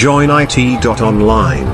[0.00, 1.68] joinit.online.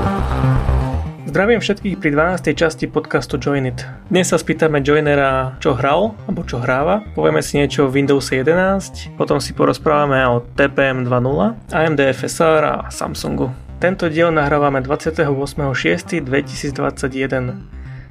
[1.31, 2.59] Zdravím všetkých pri 12.
[2.59, 3.87] časti podcastu Join It.
[4.11, 7.07] Dnes sa spýtame Joinera, čo hral, alebo čo hráva.
[7.15, 12.91] Povieme si niečo o Windows 11, potom si porozprávame o TPM 2.0, AMD FSR a
[12.91, 13.47] Samsungu.
[13.79, 16.27] Tento diel nahrávame 28.6.2021.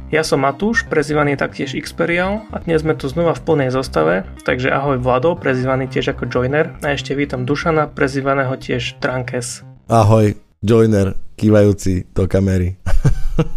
[0.08, 4.72] Ja som Matúš, prezývaný taktiež Xperial a dnes sme tu znova v plnej zostave, takže
[4.72, 9.75] ahoj Vlado, prezývaný tiež ako Joiner a ešte vítam Dušana, prezývaného tiež Trankes.
[9.86, 10.34] Ahoj,
[10.66, 12.74] Joiner, kývajúci do kamery.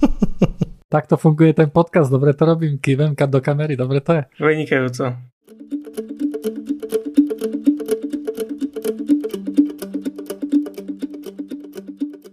[0.94, 4.24] Takto funguje ten podcast, dobre to robím, kývem do kamery, dobre to je.
[4.38, 5.18] Vynikajúco.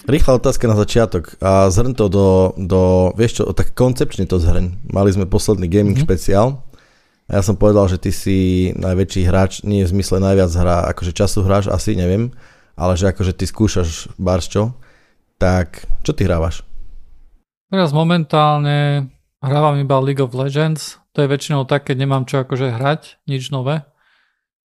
[0.05, 2.29] Rýchla otázka na začiatok a zhrň to do,
[2.61, 4.93] do vieš čo, tak koncepčne to zhrň.
[4.93, 6.05] Mali sme posledný gaming mm-hmm.
[6.05, 6.61] špeciál
[7.33, 8.37] a ja som povedal, že ty si
[8.77, 12.29] najväčší hráč, nie v zmysle najviac hrá, akože času hráš asi, neviem,
[12.77, 14.77] ale že akože ty skúšaš bars čo,
[15.41, 16.63] tak čo ty hrávaš?
[17.73, 19.11] Teraz momentálne
[19.43, 23.49] hrávam iba League of Legends, to je väčšinou tak, keď nemám čo akože hrať, nič
[23.51, 23.83] nové,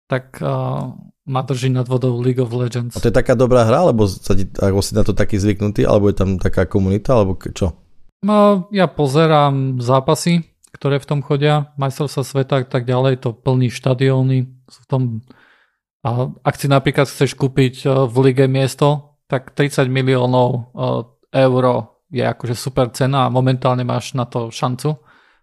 [0.08, 0.97] tak uh,
[1.28, 2.97] ma drží nad vodou League of Legends.
[2.97, 5.84] A to je taká dobrá hra, alebo, sa ti, alebo si na to taký zvyknutý,
[5.84, 7.77] alebo je tam taká komunita, alebo čo?
[8.25, 10.42] No, ja pozerám zápasy,
[10.75, 15.22] ktoré v tom chodia, majstrovstva sveta a tak ďalej, to plní štadióny, v tom
[16.04, 20.60] a ak si napríklad chceš kúpiť e, v lige miesto, tak 30 miliónov e,
[21.34, 21.64] eur
[22.08, 24.96] je akože super cena a momentálne máš na to šancu.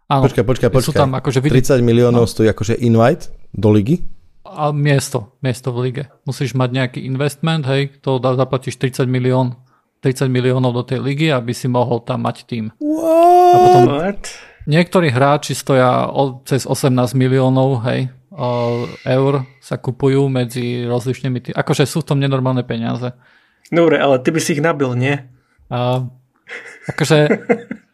[0.09, 0.89] Áno, počkaj, počkaj, počkaj.
[0.89, 2.29] Sú tam akože 30 miliónov no.
[2.29, 4.05] stojí akože invite do ligy?
[4.45, 6.03] a miesto, miesto v lige.
[6.23, 9.59] Musíš mať nejaký investment, hej, to zaplatíš 30 milión
[10.05, 12.69] 30 miliónov do tej ligy, aby si mohol tam mať tým.
[12.77, 13.49] What?
[13.49, 13.83] A potom
[14.69, 16.05] niektorí hráči stoja
[16.45, 18.13] cez 18 miliónov, hej,
[19.07, 21.53] eur sa kupujú medzi rozličnými tým.
[21.55, 23.15] Akože sú v tom nenormálne peniaze.
[23.71, 25.15] Dobre, ale ty by si ich nabil, nie?
[25.71, 26.03] A,
[26.91, 27.17] akože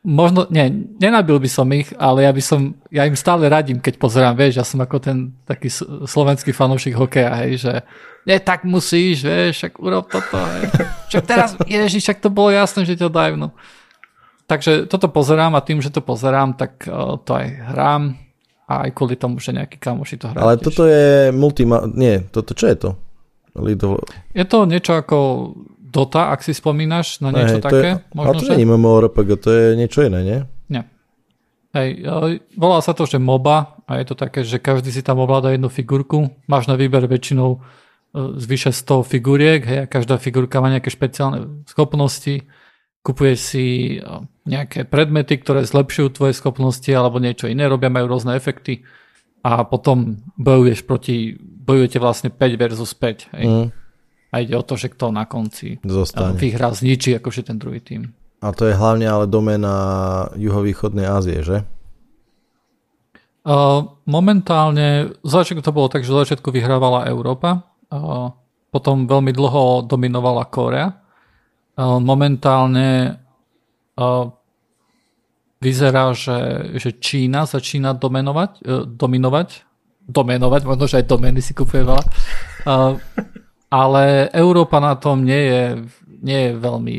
[0.02, 0.66] Možno, nie,
[0.98, 4.58] nenabil by som ich, ale ja by som, ja im stále radím, keď pozerám, vieš,
[4.58, 5.70] ja som ako ten taký
[6.10, 7.74] slovenský fanúšik hokeja, hej, že
[8.26, 10.74] nie, tak musíš, vieš, však urob toto, hej.
[11.12, 13.52] Však teraz, ježiš, však to bolo jasné, že ťa dajú, no.
[14.48, 18.16] Takže toto pozerám a tým, že to pozerám, tak uh, to aj hrám
[18.72, 20.40] a aj kvôli tomu, že nejaký kamoši to hrajú.
[20.40, 20.66] Ale tiež.
[20.72, 22.90] toto je multi, nie, toto čo je to?
[24.32, 25.18] Je to niečo ako
[25.92, 27.90] Dota, ak si spomínaš na niečo Hej, také?
[28.00, 28.56] Je, možno, ale to že...
[28.56, 30.40] nie MMORPG, to je niečo iné, nie?
[30.72, 30.88] Nie.
[31.76, 32.08] Hej,
[32.56, 35.68] volá sa to, že MOBA a je to také, že každý si tam ovláda jednu
[35.68, 36.32] figurku.
[36.48, 37.60] Máš na výber väčšinou e,
[38.40, 42.48] z vyše 100 figuriek hej, a každá figurka má nejaké špeciálne schopnosti.
[43.02, 43.66] Kupuješ si
[43.98, 44.00] e,
[44.46, 48.86] nejaké predmety, ktoré zlepšujú tvoje schopnosti alebo niečo iné, robia, majú rôzne efekty
[49.42, 53.34] a potom bojuješ proti, bojujete vlastne 5 versus 5.
[53.38, 53.46] Hej.
[53.50, 53.82] Mm
[54.32, 56.40] a ide o to, že kto na konci Zostane.
[56.40, 58.16] vyhrá, zničí akože ten druhý tým.
[58.42, 59.76] A to je hlavne ale domena
[60.40, 61.58] juhovýchodnej Ázie, že?
[63.42, 68.34] Uh, momentálne, z začiatku to bolo tak, že z začiatku vyhrávala Európa, uh,
[68.72, 71.01] potom veľmi dlho dominovala Korea.
[71.82, 73.18] Momentálne
[75.62, 76.38] vyzerá, že,
[76.82, 79.62] že Čína začína dominovať, uh, dominovať,
[80.10, 82.04] domenovať, možno, že aj domeny si kupuje veľa.
[83.72, 85.64] Ale Európa na tom nie je,
[86.20, 86.96] nie je veľmi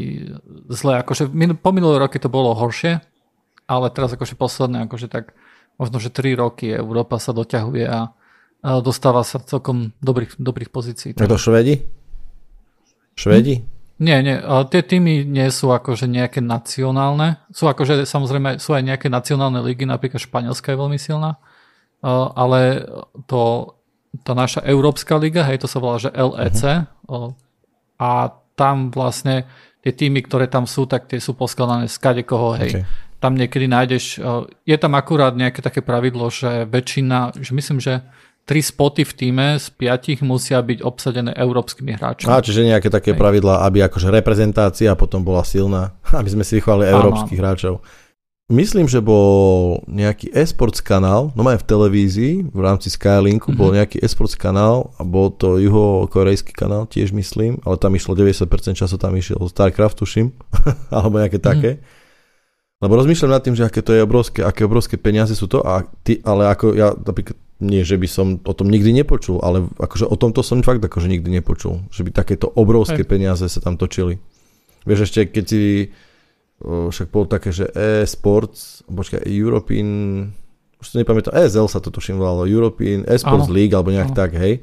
[0.73, 1.05] zle.
[1.05, 1.29] Akože
[1.61, 3.03] po minulé roky to bolo horšie,
[3.69, 5.37] ale teraz akože posledné, akože tak
[5.77, 8.01] možno, že 3 roky Európa sa doťahuje a
[8.81, 11.13] dostáva sa celkom dobrých, dobrých pozícií.
[11.13, 11.85] Je to Švedi?
[13.19, 13.55] Švedi?
[13.61, 13.72] Hm?
[14.03, 14.35] Nie, nie.
[14.75, 17.39] Tie týmy nie sú akože nejaké nacionálne.
[17.55, 21.39] Sú akože samozrejme sú aj nejaké nacionálne ligy, napríklad Španielska je veľmi silná.
[22.35, 22.83] Ale
[23.31, 23.73] to
[24.27, 27.33] tá naša Európska liga, hej, to sa volá, že LEC uh-huh.
[27.97, 28.11] a
[28.53, 29.49] tam vlastne
[29.81, 32.83] tie týmy, ktoré tam sú, tak tie sú poskladané z kadekoho, hej.
[32.83, 32.85] Okay.
[33.23, 34.21] Tam niekedy nájdeš,
[34.67, 38.05] je tam akurát nejaké také pravidlo, že väčšina, že myslím, že
[38.43, 42.27] tri spoty v týme z piatich musia byť obsadené európskymi hráčmi.
[42.27, 43.21] A čiže nejaké také Hej.
[43.21, 47.81] pravidlá, aby akože reprezentácia potom bola silná, aby sme si vychovali európskych hráčov.
[48.53, 53.57] Myslím, že bol nejaký esports kanál, no aj v televízii, v rámci Skylinku mm-hmm.
[53.57, 58.45] bol nejaký esports kanál a bol to juho-korejský kanál, tiež myslím, ale tam išlo 90%
[58.77, 60.37] času, tam išiel StarCraft, tuším,
[60.93, 61.49] alebo nejaké mm-hmm.
[61.49, 61.81] také.
[62.83, 65.87] Lebo rozmýšľam nad tým, že aké to je obrovské, aké obrovské peniaze sú to, a
[66.03, 70.11] ty, ale ako ja napríklad, nie, že by som o tom nikdy nepočul, ale akože
[70.11, 73.11] o tomto som fakt akože nikdy nepočul, že by takéto obrovské Hej.
[73.11, 74.19] peniaze sa tam točili.
[74.83, 75.63] Vieš, ešte keď si
[76.63, 80.31] však bolo také, že e-sports, počkaj, European,
[80.79, 84.19] už to nepamätám, ESL sa to tuším volalo, European e-sports League, alebo nejak Aha.
[84.19, 84.63] tak, hej.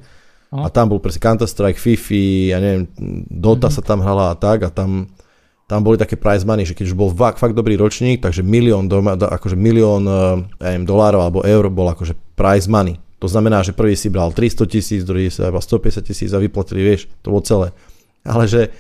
[0.50, 0.66] No.
[0.66, 2.90] A tam bol presne Counter-Strike, Fifi, ja neviem,
[3.30, 3.76] Dota mm-hmm.
[3.76, 5.12] sa tam hrala a tak a tam,
[5.70, 8.90] tam boli také prize money, že keď už bol fakt, fakt dobrý ročník, takže milión,
[8.90, 10.02] doma, akože milión
[10.58, 12.98] ja neviem, dolárov alebo eur bol akože prize money.
[13.22, 16.82] To znamená, že prvý si bral 300 tisíc, druhý si bral 150 tisíc a vyplatili,
[16.82, 17.70] vieš, to bolo celé.
[18.26, 18.74] Ale že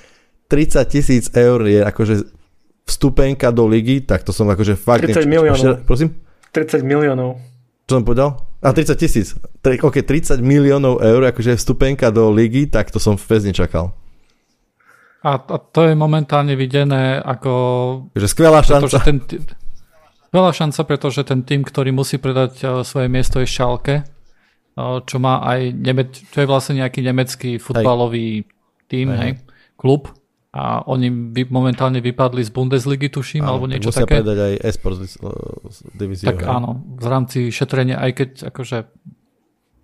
[0.49, 2.25] 30 tisíc eur je akože
[2.89, 5.05] vstupenka do ligy, tak to som akože fakt...
[5.05, 5.85] 30 miliónov.
[5.85, 6.17] Prosím?
[6.57, 7.37] 30 miliónov.
[7.85, 8.41] Čo som povedal?
[8.65, 9.37] A 30 tisíc.
[9.61, 13.93] Ok, 30 miliónov eur, akože vstupenka do ligy, tak to som fest nečakal.
[15.19, 17.51] A, a to je momentálne videné ako...
[18.15, 18.97] Že skvelá šanca.
[19.03, 19.19] Ten,
[20.31, 25.19] skvelá šanca, pretože ten tým, ktorý musí predať uh, svoje miesto je Šalke, uh, čo
[25.19, 28.47] má aj Nemec, čo je vlastne nejaký nemecký futbalový
[28.87, 29.19] tým, hej.
[29.19, 29.31] hej,
[29.75, 30.07] klub
[30.49, 34.17] a oni vy, momentálne vypadli z Bundesligy, tuším, áno, alebo niečo musia také.
[34.17, 35.13] predať aj esports
[35.93, 36.25] divíziu.
[36.25, 36.49] Tak hej.
[36.49, 38.77] áno, v rámci šetrenia, aj keď akože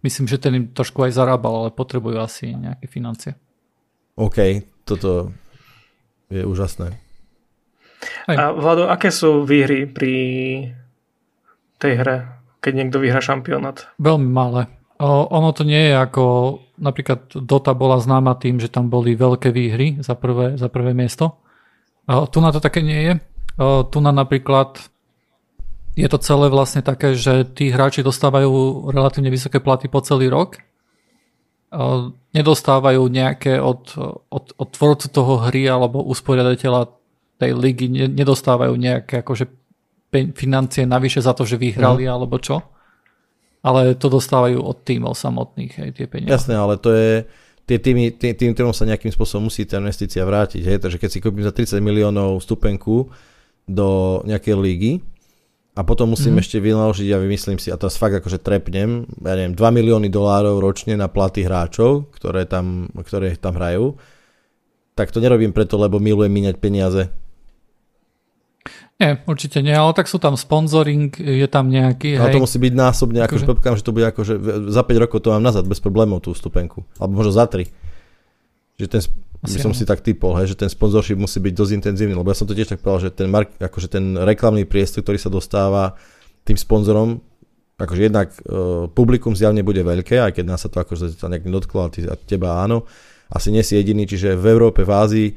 [0.02, 3.38] myslím, že ten im trošku aj zarábal, ale potrebujú asi nejaké financie.
[4.18, 4.38] OK,
[4.86, 5.34] toto
[6.30, 7.02] je úžasné.
[8.30, 10.16] A Vlado, aké sú výhry pri
[11.82, 12.18] tej hre,
[12.62, 13.90] keď niekto vyhrá šampionát?
[13.98, 14.70] Veľmi malé.
[14.96, 16.24] O, ono to nie je ako
[16.80, 21.36] napríklad Dota bola známa tým, že tam boli veľké výhry za prvé, za prvé miesto.
[22.08, 23.14] A tu na to také nie je.
[23.60, 24.80] A tu na napríklad
[25.96, 30.60] je to celé vlastne také, že tí hráči dostávajú relatívne vysoké platy po celý rok.
[32.32, 33.96] Nedostávajú nejaké od,
[34.32, 36.88] od, od tvorcu toho hry alebo usporiadateľa
[37.36, 39.46] tej ligy, nedostávajú nejaké akože
[40.32, 42.12] financie navyše za to, že vyhrali mm.
[42.16, 42.64] alebo čo
[43.66, 46.30] ale to dostávajú od tímov samotných, hej, tie peniaze.
[46.30, 47.26] Jasné, ale to je,
[47.66, 51.10] tie týmy, tým, tým týmom sa nejakým spôsobom musí tá investícia vrátiť, hej, takže keď
[51.10, 53.10] si kúpim za 30 miliónov stupenku
[53.66, 54.92] do nejakej lígy
[55.76, 56.44] a potom musím mm-hmm.
[56.48, 60.64] ešte vynaložiť, ja vymyslím si, a teraz fakt akože trepnem, ja neviem, 2 milióny dolárov
[60.64, 64.00] ročne na platy hráčov, ktoré tam, ktoré tam hrajú,
[64.96, 67.12] tak to nerobím preto, lebo milujem míňať peniaze
[68.96, 72.16] nie, určite nie, ale tak sú tam sponsoring, je tam nejaký.
[72.16, 72.36] Ale hej.
[72.40, 73.76] to musí byť násobne, ako akože...
[73.76, 74.34] že to bude ako, že
[74.72, 76.88] za 5 rokov to mám nazad bez problémov tú stupenku.
[76.96, 77.68] Alebo možno za 3.
[78.76, 79.02] Že ten,
[79.40, 82.28] Asi by som si tak typol, hej, že ten sponsorship musí byť dosť intenzívny, lebo
[82.28, 85.32] ja som to tiež tak povedal, že ten, mark, akože ten reklamný priestor, ktorý sa
[85.32, 85.96] dostáva
[86.44, 87.24] tým sponzorom,
[87.80, 91.88] akože jednak uh, publikum zjavne bude veľké, aj keď nás sa to akože nejak nedotklo,
[91.88, 92.84] a, ty, a teba áno,
[93.32, 95.30] asi nie si jediný, čiže v Európe, v Ázii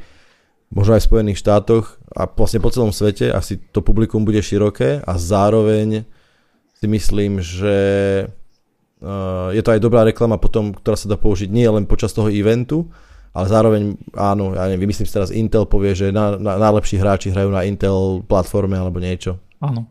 [0.68, 5.00] možno aj v Spojených štátoch a vlastne po celom svete asi to publikum bude široké
[5.00, 6.04] a zároveň
[6.76, 7.76] si myslím, že
[9.00, 12.28] uh, je to aj dobrá reklama potom, ktorá sa dá použiť nie len počas toho
[12.28, 12.86] eventu,
[13.38, 13.82] ale zároveň,
[14.18, 17.62] áno, ja neviem, vymyslím si teraz Intel povie, že na, na, najlepší hráči hrajú na
[17.62, 19.38] Intel platforme alebo niečo.
[19.62, 19.86] Áno.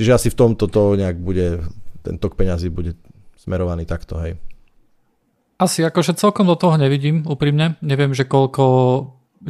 [0.00, 1.60] Čiže asi v tomto to nejak bude,
[2.00, 2.96] ten tok peňazí bude
[3.36, 4.40] smerovaný takto, hej.
[5.60, 7.76] Asi akože celkom do toho nevidím, úprimne.
[7.84, 8.64] Neviem, že koľko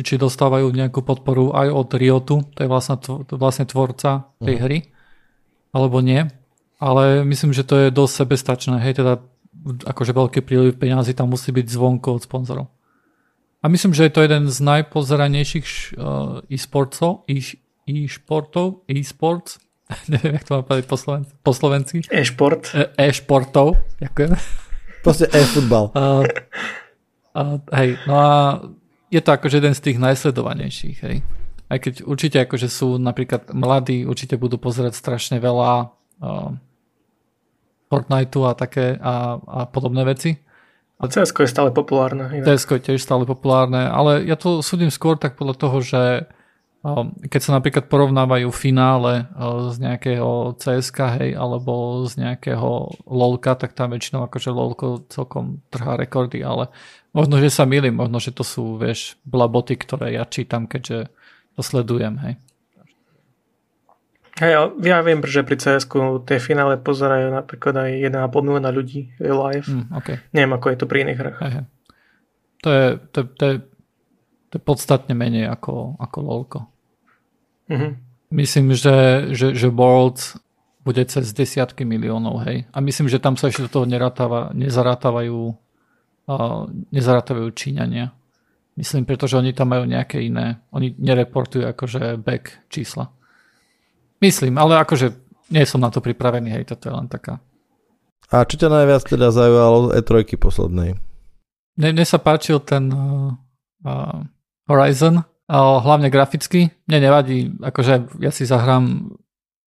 [0.02, 2.98] či dostávajú nejakú podporu aj od Riotu, to je vlastne,
[3.30, 4.64] vlastne tvorca tej uh-huh.
[4.66, 4.78] hry,
[5.70, 6.26] alebo nie.
[6.82, 8.76] Ale myslím, že to je dosť sebestačné.
[8.82, 9.22] Hej, teda
[9.64, 12.68] akože veľký príliv peňazí tam musí byť zvonko od sponzorov.
[13.64, 19.56] A myslím, že je to jeden z najpozeranejších uh, e-sportov, e-športov, e-sports,
[20.12, 22.04] neviem, jak to mám povedať po, Sloven- po slovensky.
[22.12, 22.68] E-šport.
[22.76, 24.36] E- e-športov, ďakujem.
[25.00, 25.92] Proste e-futbal.
[27.34, 28.30] Uh, uh, hej, no a
[29.10, 31.26] je to akože jeden z tých najsledovanejších, hej.
[31.66, 35.90] Aj keď určite akože sú napríklad mladí, určite budú pozerať strašne veľa
[36.22, 36.54] uh,
[37.88, 40.40] Fortniteu a také a, a podobné veci.
[40.98, 42.30] A cs je stále populárne.
[42.44, 46.02] cs je tiež stále populárne, ale ja to súdim skôr tak podľa toho, že
[47.32, 49.24] keď sa napríklad porovnávajú finále
[49.72, 55.96] z nejakého CSK, hej, alebo z nejakého LOLka, tak tam väčšinou akože LOLko celkom trhá
[55.96, 56.68] rekordy, ale
[57.14, 61.14] Možno, že sa milím, možno, že to sú, vieš, blaboty, ktoré ja čítam, keďže
[61.54, 62.34] to sledujem, hej.
[64.34, 65.86] Hej, ja viem, že pri cs
[66.26, 69.68] tie finále pozerajú napríklad aj 1,5 milióna ľudí live.
[69.70, 70.18] Mm, okay.
[70.34, 71.38] Neviem, ako je to pri iných hrách.
[71.38, 71.62] Hej.
[72.66, 73.54] To, je, to, to, je,
[74.50, 76.60] to je podstatne menej ako, ako LOLko.
[77.70, 77.92] Mm-hmm.
[78.34, 80.34] Myslím, že, že, že Worlds
[80.82, 82.66] bude cez desiatky miliónov, hej.
[82.74, 83.86] A myslím, že tam sa ešte do toho
[84.52, 85.54] nezarátávajú
[86.90, 88.12] nezarátajú Číňania.
[88.74, 93.12] Myslím, pretože oni tam majú nejaké iné, oni nereportujú akože back čísla.
[94.24, 95.12] Myslím, ale akože
[95.52, 97.44] nie som na to pripravený, hej, toto je len taká.
[98.32, 100.96] A čo ťa najviac teda zaujalo E3 poslednej?
[101.76, 103.36] Mne, mne sa páčil ten uh,
[103.84, 104.24] uh,
[104.64, 106.72] Horizon, uh, hlavne graficky.
[106.88, 109.12] Mne nevadí, akože ja si zahrám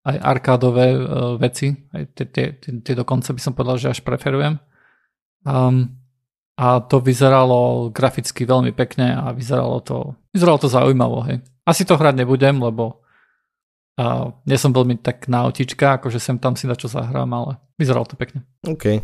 [0.09, 3.99] aj arkádové uh, veci, aj tie, tie, tie, tie dokonca by som povedal, že až
[4.01, 4.57] preferujem.
[5.45, 6.01] Um,
[6.57, 11.21] a to vyzeralo graficky veľmi pekne a vyzeralo to, vyzeralo to zaujímavo.
[11.29, 11.45] Hej.
[11.61, 13.05] Asi to hrať nebudem, lebo
[13.97, 17.57] a nie som veľmi tak na autička, akože sem tam si na čo zahrám, ale
[17.81, 18.45] vyzeralo to pekne.
[18.61, 19.01] OK.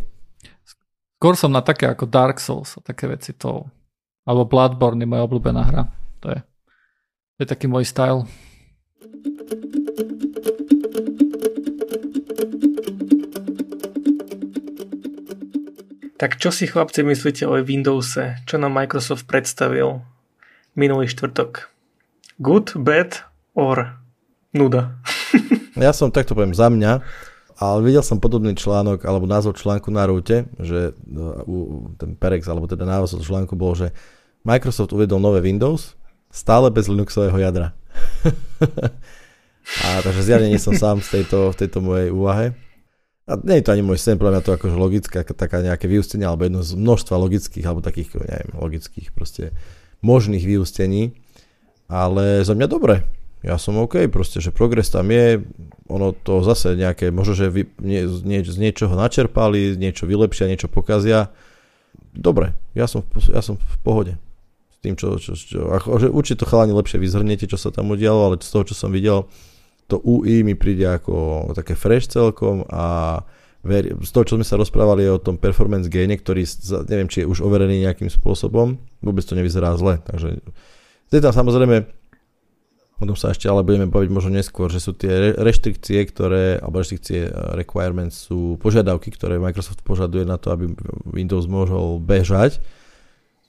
[1.17, 3.65] Skôr som na také ako Dark Souls a také veci to,
[4.21, 5.83] alebo Bloodborne je moja obľúbená hra.
[6.21, 6.39] To je,
[7.35, 8.29] to je taký môj style.
[16.21, 18.45] Tak čo si chlapci myslíte o Windowse?
[18.45, 20.05] Čo nám Microsoft predstavil
[20.77, 21.67] minulý štvrtok?
[22.37, 23.25] Good, bad
[23.57, 24.02] or
[24.53, 25.01] nuda?
[25.75, 27.01] ja som, takto poviem, za mňa,
[27.57, 31.45] ale videl som podobný článok, alebo názov článku na rúte, že uh,
[31.97, 33.93] ten Perex, alebo teda názov článku bol, že
[34.45, 35.95] Microsoft uvedol nové Windows,
[36.33, 37.77] stále bez Linuxového jadra.
[39.85, 42.57] a takže zjavne nie som sám z tejto, v tejto mojej úvahe.
[43.23, 46.27] A nie je to ani môj sen, podľa mňa to akože logická, taká nejaké vyústenie,
[46.27, 49.55] alebo jedno z množstva logických, alebo takých, neviem, logických proste
[50.03, 51.15] možných vyústení.
[51.87, 53.07] Ale za mňa dobre.
[53.43, 55.43] Ja som OK, proste, že progres tam je,
[55.91, 60.71] ono to zase nejaké, možno, že vy, nie, nie, z niečoho načerpali, niečo vylepšia, niečo
[60.71, 61.27] pokazia.
[62.15, 64.13] Dobre, ja som, ja som v pohode
[64.71, 65.59] s tým, čo, čo, čo
[65.99, 68.95] že určite to chalani lepšie vyzhrniete, čo sa tam udialo, ale z toho, čo som
[68.95, 69.27] videl,
[69.91, 73.19] to UI mi príde ako také fresh celkom a
[73.59, 76.47] ver, z toho, čo sme sa rozprávali o tom performance gaine, ktorý
[76.87, 80.39] neviem, či je už overený nejakým spôsobom, vôbec to nevyzerá zle, takže
[81.11, 82.02] je tam samozrejme
[82.99, 86.81] o tom sa ešte ale budeme baviť možno neskôr, že sú tie reštrikcie, ktoré, alebo
[86.81, 90.69] reštrikcie eh, requirements sú požiadavky, ktoré Microsoft požaduje na to, aby
[91.09, 92.61] Windows mohol bežať.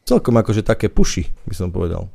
[0.04, 2.12] Celkom akože také puši, by som povedal.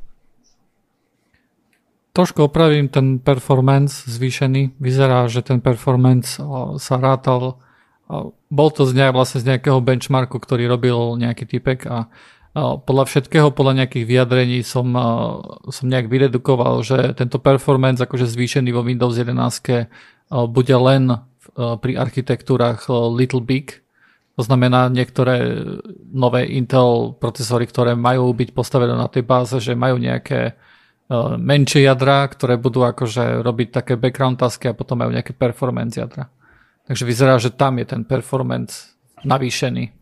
[2.14, 4.78] Trošku opravím ten performance zvýšený.
[4.78, 6.38] Vyzerá, že ten performance
[6.82, 7.58] sa rátal
[8.50, 12.10] bol to z, nejak, vlastne z nejakého benchmarku, ktorý robil nejaký typek a
[12.58, 14.90] podľa všetkého, podľa nejakých vyjadrení som,
[15.70, 19.86] som nejak vyredukoval, že tento performance akože zvýšený vo Windows 11
[20.50, 21.14] bude len
[21.56, 23.86] pri architektúrach Little Big.
[24.40, 25.62] To znamená niektoré
[26.10, 30.56] nové Intel procesory, ktoré majú byť postavené na tej báze, že majú nejaké
[31.38, 36.32] menšie jadra, ktoré budú akože robiť také background tasky a potom majú nejaké performance jadra.
[36.88, 39.99] Takže vyzerá, že tam je ten performance navýšený.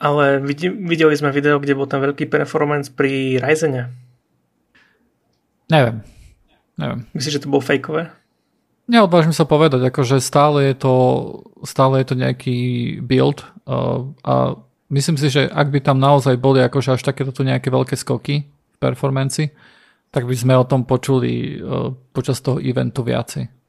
[0.00, 3.92] Ale videli sme video, kde bol ten veľký performance pri Ryzene.
[5.68, 6.00] Neviem.
[6.80, 7.04] Neviem.
[7.12, 8.08] Myslíš, že to bolo fejkové?
[8.90, 10.94] Neodvážim sa povedať, akože stále je to,
[11.62, 12.58] stále je to nejaký
[13.04, 14.58] build uh, a
[14.90, 18.50] myslím si, že ak by tam naozaj boli akože až takéto tu nejaké veľké skoky
[18.50, 19.54] v performanci,
[20.10, 23.59] tak by sme o tom počuli uh, počas toho eventu viacej.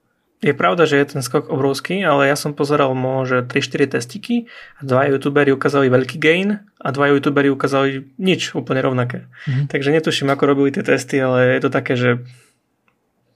[0.41, 4.81] Je pravda, že je ten skok obrovský, ale ja som pozeral možno 3-4 testiky a
[4.81, 9.29] dva youtuberi ukázali veľký gain a dva youtuberi ukázali nič úplne rovnaké.
[9.29, 9.65] Mm-hmm.
[9.69, 12.25] Takže netuším, ako robili tie testy, ale je to také, že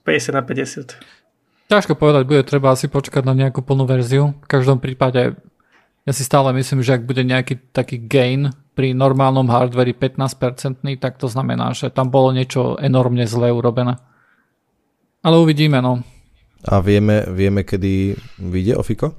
[0.02, 0.98] 50 na 50.
[1.70, 4.34] Ťažko povedať, bude treba asi počkať na nejakú plnú verziu.
[4.42, 5.38] V každom prípade
[6.06, 11.18] ja si stále myslím, že ak bude nejaký taký gain pri normálnom hardveri 15%, tak
[11.18, 13.98] to znamená, že tam bolo niečo enormne zle urobené.
[15.26, 16.06] Ale uvidíme, no.
[16.64, 19.12] A vieme, vieme kedy vyjde Ofiko?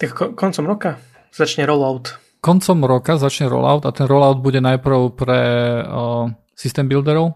[0.00, 0.96] Tak koncom roka
[1.34, 2.16] začne rollout.
[2.40, 5.40] Koncom roka začne rollout a ten rollout bude najprv pre
[5.82, 7.34] uh, system builderov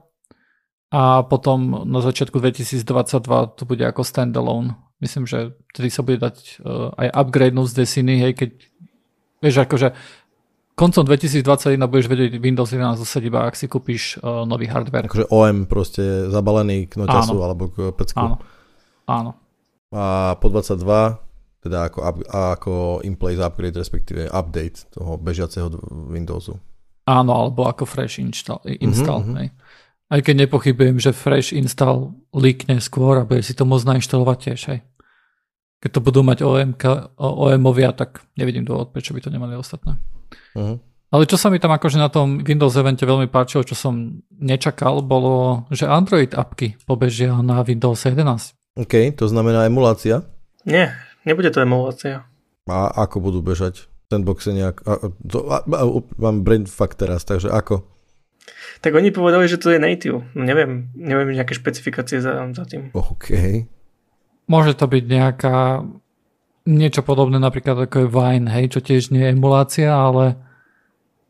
[0.93, 4.79] a potom na začiatku 2022 to bude ako standalone.
[5.03, 8.51] Myslím, že tedy sa bude dať uh, aj upgrade z Destiny, hej, keď
[9.43, 9.89] vieš, akože
[10.79, 15.11] koncom 2021 budeš vedieť Windows 11 zase iba, ak si kúpiš uh, nový hardware.
[15.11, 18.23] Akože OM proste zabalený k noťasu alebo k pecku.
[18.23, 18.37] Áno.
[19.07, 19.39] Áno.
[19.93, 21.23] A po 22
[21.63, 22.75] teda ako, up, ako
[23.07, 25.71] in-place upgrade, respektíve update toho bežiaceho
[26.11, 26.59] Windowsu.
[27.07, 28.59] Áno, alebo ako fresh install.
[28.67, 29.39] install mm-hmm.
[29.39, 29.49] hej.
[30.13, 34.61] Aj keď nepochybujem, že fresh install líkne skôr a bude si to môcť nainštalovať tiež.
[34.75, 34.81] Hej.
[35.83, 36.75] Keď to budú mať OM,
[37.17, 39.99] OM-ovia, tak nevidím dôvod, prečo by to nemali ostatné.
[40.55, 40.79] Uh-huh.
[41.13, 45.03] Ale čo sa mi tam akože na tom Windows evente veľmi páčilo, čo som nečakal,
[45.03, 48.62] bolo, že Android apky pobežia na Windows 11.
[48.73, 50.25] OK, to znamená emulácia?
[50.65, 50.97] Nie,
[51.29, 52.25] nebude to emulácia.
[52.65, 53.85] A ako budú bežať?
[54.09, 54.81] Sandboxe nejak...
[54.89, 55.85] A, to, a, a,
[56.17, 57.85] mám brain fakt teraz, takže ako?
[58.81, 60.25] Tak oni povedali, že to je native.
[60.33, 62.93] No neviem, neviem nejaké špecifikácie za, za tým.
[62.97, 63.65] OK.
[64.49, 65.85] Môže to byť nejaká
[66.65, 70.39] niečo podobné napríklad ako je Vine, hej, čo tiež nie je emulácia, ale...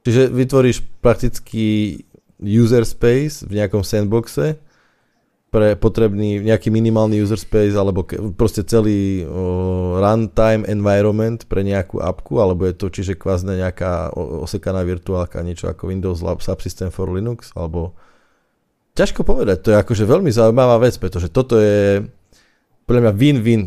[0.07, 1.99] Čiže vytvoríš prakticky
[2.43, 4.59] user space v nejakom sandboxe
[5.53, 12.01] pre potrebný nejaký minimálny user space alebo ke, proste celý uh, runtime environment pre nejakú
[12.01, 17.13] apku, alebo je to čiže kvázne nejaká osekaná virtuálka, niečo ako Windows Lab Subsystem for
[17.13, 17.93] Linux, alebo
[18.97, 22.01] ťažko povedať, to je akože veľmi zaujímavá vec, pretože toto je
[22.89, 23.63] podľa mňa win-win,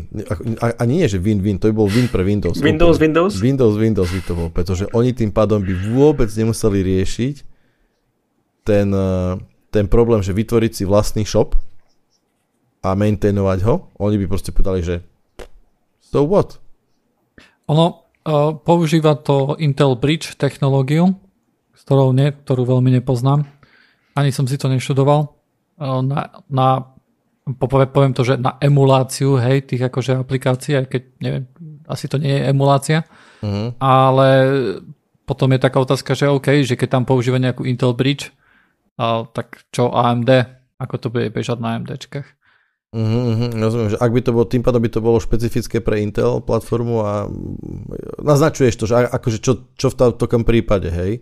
[0.58, 2.58] ani nie, že win-win, to by bol win pre Windows.
[2.58, 3.14] Windows, úplne.
[3.14, 3.32] Windows?
[3.38, 7.36] Windows, Windows by to bol, pretože oni tým pádom by vôbec nemuseli riešiť
[8.66, 8.90] ten,
[9.70, 11.54] ten problém, že vytvoriť si vlastný shop,
[12.86, 14.96] a maintainovať ho, oni by proste povedali, že
[15.98, 16.62] so what?
[17.66, 21.18] Ono uh, používa to Intel Bridge technológiu,
[21.74, 23.42] s ktorou nie, ktorú veľmi nepoznám.
[24.14, 25.34] Ani som si to neštudoval.
[25.76, 26.68] Uh, na, na
[27.54, 31.44] poviem to, že na emuláciu hej, tých akože aplikácií, aj keď neviem,
[31.86, 33.06] asi to nie je emulácia,
[33.38, 33.70] uh-huh.
[33.78, 34.28] ale
[35.22, 38.34] potom je taká otázka, že OK, že keď tam používa nejakú Intel Bridge,
[38.98, 40.30] uh, tak čo AMD,
[40.82, 42.26] ako to bude bežať na AMDčkách.
[42.94, 46.38] Uh-huh, rozumiem, že ak by to bolo, tým pádom by to bolo špecifické pre Intel
[46.40, 47.26] platformu a
[48.22, 51.20] naznačuješ to, že akože čo, čo v takom prípade, hej?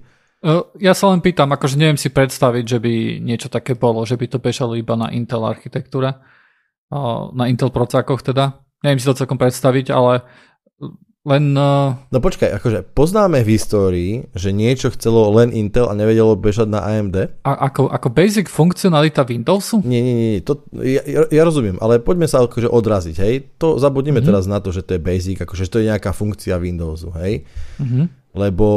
[0.77, 2.93] Ja sa len pýtam, akože neviem si predstaviť, že by
[3.25, 6.21] niečo také bolo, že by to bežalo iba na Intel architektúre,
[7.33, 8.61] na Intel procákoch teda.
[8.85, 10.21] Neviem si to celkom predstaviť, ale
[11.25, 11.57] len...
[11.57, 11.97] Uh...
[12.13, 16.85] No počkaj, akože poznáme v histórii, že niečo chcelo len Intel a nevedelo bežať na
[16.85, 17.41] AMD?
[17.49, 19.81] A, ako, ako basic funkcionalita Windowsu?
[19.89, 21.01] Nie, nie, nie, to, ja,
[21.33, 23.35] ja rozumiem, ale poďme sa akože odraziť, hej.
[23.57, 24.29] To zabudnime mm-hmm.
[24.29, 27.49] teraz na to, že to je basic, akože to je nejaká funkcia Windowsu, hej.
[27.81, 28.05] Mm-hmm.
[28.37, 28.69] Lebo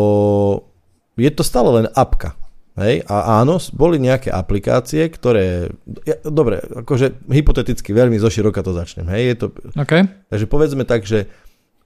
[1.19, 2.33] je to stále len apka,
[2.77, 5.73] Hej, a áno, boli nejaké aplikácie, ktoré,
[6.05, 10.05] ja, dobre, akože hypoteticky veľmi zoširoka to začnem, hej, je to, okay.
[10.29, 11.25] takže povedzme tak, že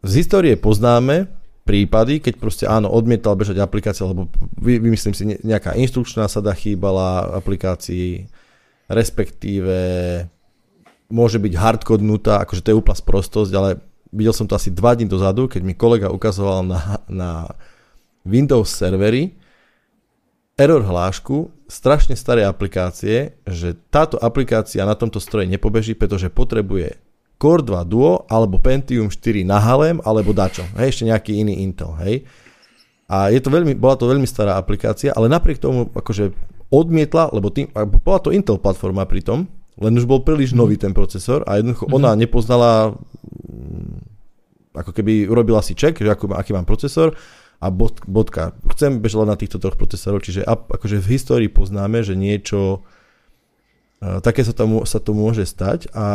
[0.02, 1.30] z histórie poznáme
[1.62, 4.28] prípady, keď proste áno, odmietal bežať aplikácia, lebo
[4.58, 8.26] vymyslím si, nejaká inštrukčná sada chýbala aplikácii,
[8.90, 9.78] respektíve
[11.14, 13.70] môže byť hardkodnutá, akože to je úplná sprostosť, ale
[14.10, 17.32] videl som to asi dva dní dozadu, keď mi kolega ukazoval na, na
[18.26, 19.38] Windows servery
[20.60, 27.00] error hlášku strašne staré aplikácie, že táto aplikácia na tomto stroje nepobeží, pretože potrebuje
[27.42, 31.98] Core 2 Duo alebo Pentium 4 na Halem alebo dačo, hej, ešte nejaký iný Intel,
[32.06, 32.30] hej.
[33.10, 36.32] A je to veľmi, bola to veľmi stará aplikácia, ale napriek tomu akože
[36.72, 37.68] odmietla, lebo tým,
[38.06, 39.50] bola to Intel platforma pritom,
[39.82, 42.00] len už bol príliš nový ten procesor a jednoducho mm-hmm.
[42.00, 42.94] ona nepoznala,
[43.50, 47.18] mm, ako keby urobila si check, že ako, aký mám procesor
[47.60, 48.56] a bod, bodka.
[48.78, 54.46] Chcem bežať na týchto troch procesoroch, čiže akože v histórii poznáme, že niečo uh, také
[54.48, 56.06] sa, tomu, sa to môže stať a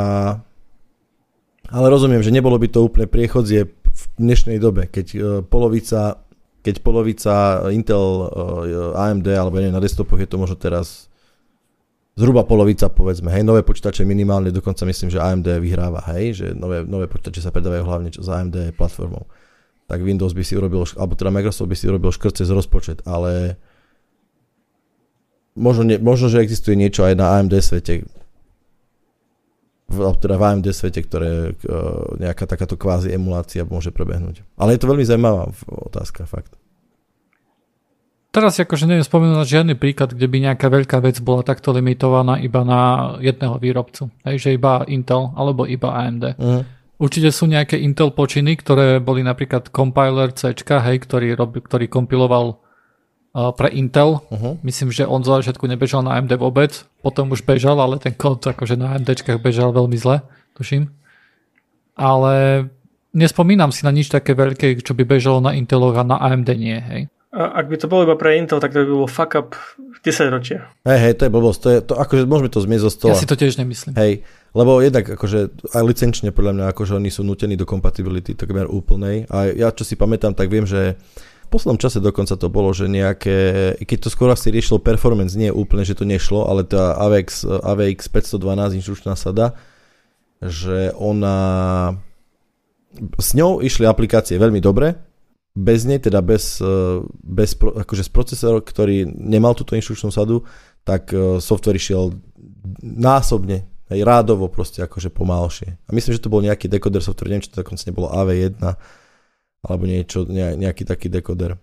[1.70, 6.22] ale rozumiem, že nebolo by to úplne priechodzie v dnešnej dobe, keď uh, polovica
[6.66, 11.06] keď polovica Intel, uh, AMD alebo neviem, na desktopoch je to možno teraz
[12.18, 16.82] zhruba polovica, povedzme, hej, nové počítače minimálne, dokonca myslím, že AMD vyhráva, hej, že nové,
[16.82, 19.28] nové počítače sa predávajú hlavne z AMD platformou.
[19.86, 23.60] Tak Windows by si urobil, alebo teda Microsoft by si urobil škrce z rozpočet, ale
[25.54, 28.08] možno, ne, možno, že existuje niečo aj na AMD svete,
[29.94, 34.42] teda v AMD svete, ktoré uh, nejaká takáto kvázi emulácia môže prebehnúť.
[34.58, 36.58] Ale je to veľmi zaujímavá otázka, fakt.
[38.34, 42.60] Teraz akože neviem spomenúť žiadny príklad, kde by nejaká veľká vec bola takto limitovaná iba
[42.68, 42.80] na
[43.16, 44.12] jedného výrobcu.
[44.28, 46.24] Hej, že iba Intel alebo iba AMD.
[46.36, 46.60] Uh-huh.
[46.60, 46.62] Mhm.
[46.96, 52.60] Určite sú nejaké Intel počiny, ktoré boli napríklad compiler C, hej, ktorý, rob, ktorý kompiloval
[53.36, 54.24] pre Intel.
[54.32, 54.56] Uh-huh.
[54.64, 58.40] Myslím, že on za začiatku nebežal na AMD vôbec, potom už bežal, ale ten kód
[58.40, 60.24] akože na AMDčkách bežal veľmi zle,
[60.56, 60.88] tuším.
[61.96, 62.66] Ale
[63.12, 66.80] nespomínam si na nič také veľké, čo by bežalo na Inteloch a na AMD nie,
[66.80, 67.02] hej.
[67.36, 69.52] A ak by to bolo iba pre Intel, tak to by bolo fuck up
[70.00, 70.72] 10 ročia.
[70.88, 71.58] Hej, hej, to je blbosť.
[71.60, 73.12] To je, to, akože môžeme to zmiesť zo stola.
[73.12, 73.92] Ja si to tiež nemyslím.
[73.92, 74.24] Hej,
[74.56, 79.28] lebo jednak akože aj licenčne podľa mňa akože oni sú nutení do kompatibility takmer úplnej.
[79.28, 80.96] A ja čo si pamätám, tak viem, že
[81.46, 83.38] v poslednom čase dokonca to bolo, že nejaké,
[83.86, 88.10] keď to skôr asi riešilo performance, nie úplne, že to nešlo, ale tá AVX, AVX
[88.10, 89.54] 512 inštručná sada,
[90.42, 91.38] že ona
[92.98, 94.98] s ňou išli aplikácie veľmi dobre,
[95.56, 96.60] bez nej, teda bez,
[97.24, 100.44] bez akože z procesor, ktorý nemal túto inštručnú sadu,
[100.84, 102.12] tak e, software išiel
[102.84, 105.80] násobne, aj rádovo proste akože pomalšie.
[105.88, 108.60] A myslím, že to bol nejaký decoder software, neviem, či to dokonca nebolo AV1,
[109.66, 111.58] alebo niečo, nejaký taký dekoder,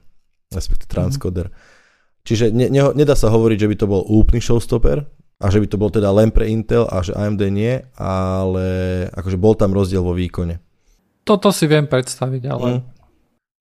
[0.52, 0.94] respektive mhm.
[0.94, 1.48] transkoder.
[1.50, 1.82] Mm-hmm.
[2.24, 5.04] Čiže ne, ne, nedá sa hovoriť, že by to bol úplný showstopper
[5.44, 8.66] a že by to bol teda len pre Intel a že AMD nie, ale
[9.12, 10.64] akože bol tam rozdiel vo výkone.
[11.28, 12.68] Toto si viem predstaviť, ale...
[12.80, 12.82] Mm.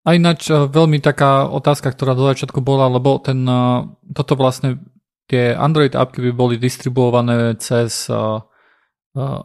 [0.01, 3.85] A ináč e, veľmi taká otázka, ktorá do začiatku bola, lebo ten, e,
[4.17, 4.81] toto vlastne
[5.29, 8.43] tie Android appky by boli distribuované cez uh,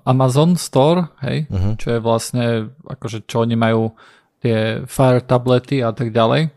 [0.03, 1.79] Amazon Store, hej, uh-huh.
[1.79, 3.95] čo je vlastne, akože čo oni majú
[4.41, 6.53] tie Fire tablety a tak ďalej,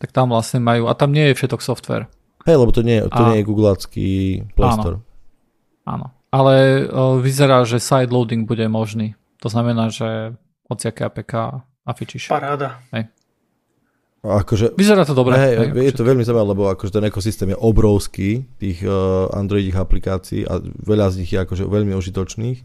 [0.00, 2.08] tak tam vlastne majú, a tam nie je všetok software.
[2.48, 4.06] Hej, lebo to nie, to a, nie je googlácky
[4.56, 4.98] Play Store.
[4.98, 5.04] Áno,
[5.84, 6.06] áno.
[6.32, 9.12] ale o, vyzerá, že sideloading bude možný.
[9.44, 10.36] To znamená, že
[10.68, 11.32] hociaké APK
[11.64, 12.32] a fičíš.
[12.32, 12.80] Paráda.
[12.96, 13.12] Hej.
[14.20, 15.32] Akože, Vyzerá to dobre.
[15.32, 19.72] Hej, hej, je to veľmi zaujímavé, lebo akože ten ekosystém je obrovský, tých uh, Androidích
[19.80, 22.58] aplikácií a veľa z nich je akože veľmi užitočných.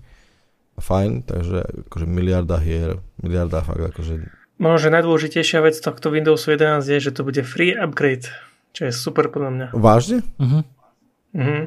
[0.75, 4.27] Fajn, takže akože miliarda hier, miliarda fakt akože...
[4.55, 8.31] Možno, že najdôležitejšia vec tohto Windows 11 je, že to bude free upgrade,
[8.71, 9.67] čo je super podľa mňa.
[9.75, 10.23] Vážne?
[10.39, 10.63] Uh-huh.
[11.35, 11.63] Uh-huh.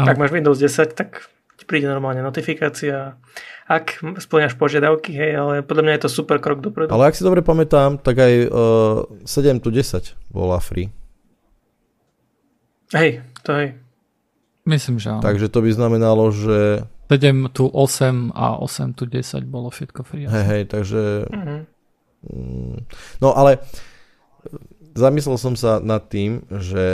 [0.00, 1.28] Ak máš Windows 10, tak
[1.60, 3.20] ti príde normálne notifikácia
[3.64, 6.92] ak splňaš požiadavky, hej, ale podľa mňa je to super krok dopredu.
[6.92, 10.92] Ale ak si dobre pamätám, tak aj uh, 7 tu 10 bola free.
[12.92, 13.68] Hej, to hej.
[14.68, 15.24] Myslím, že áno.
[15.24, 16.84] Takže to by znamenalo, že...
[17.08, 20.28] 7 tu 8 a 8 tu 10 bolo všetko free.
[20.28, 21.02] Hej, hej, takže...
[21.32, 21.64] Uh-huh.
[23.20, 23.60] No ale
[24.94, 26.86] zamyslel som sa nad tým, že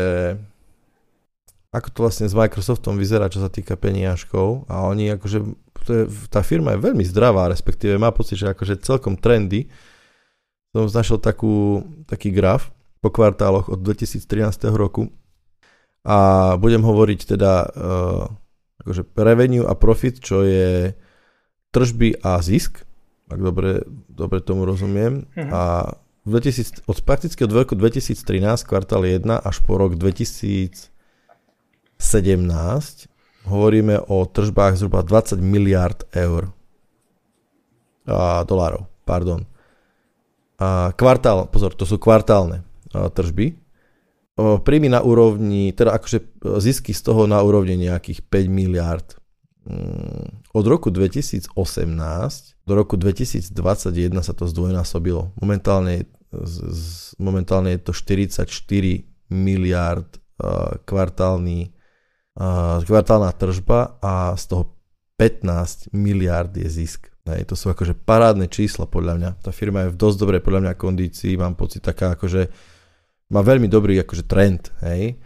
[1.71, 4.67] ako to vlastne s Microsoftom vyzerá, čo sa týka peniažkov.
[4.67, 5.39] A oni akože
[5.87, 9.71] to je, tá firma je veľmi zdravá, respektíve má pocit, že akože celkom trendy.
[10.75, 15.09] Som znašiel takú, taký graf po kvartáloch od 2013 roku.
[16.05, 18.25] A budem hovoriť teda uh,
[18.85, 20.97] akože revenue a profit, čo je
[21.71, 22.83] tržby a zisk,
[23.31, 25.25] ak dobre, dobre tomu rozumiem.
[25.39, 25.51] Uh-huh.
[25.55, 25.63] A
[26.27, 30.91] 2000, od, prakticky od roku 2013, kvartál 1 až po rok 2017
[33.49, 36.53] hovoríme o tržbách zhruba 20 miliard eur.
[38.05, 39.47] A, dolárov, pardon.
[40.61, 43.57] A, kvartál, pozor, to sú kvartálne a, tržby.
[44.37, 46.21] O, príjmy na úrovni, teda akože
[46.61, 49.17] zisky z toho na úrovni nejakých 5 miliard.
[49.65, 51.57] Mm, od roku 2018
[52.71, 53.51] do roku 2021
[54.23, 55.35] sa to zdvojnásobilo.
[55.43, 56.07] Momentálne,
[57.19, 58.47] momentálne je to 44
[59.35, 60.07] miliard
[60.87, 61.75] kvartálny
[62.87, 64.65] kvartálna tržba a z toho
[65.19, 67.11] 15 miliard je zisk.
[67.29, 69.31] Hej, to sú akože parádne čísla podľa mňa.
[69.45, 72.49] Tá firma je v dosť dobrej podľa mňa kondícii, mám pocit taká akože
[73.31, 75.21] má veľmi dobrý akože trend, hej.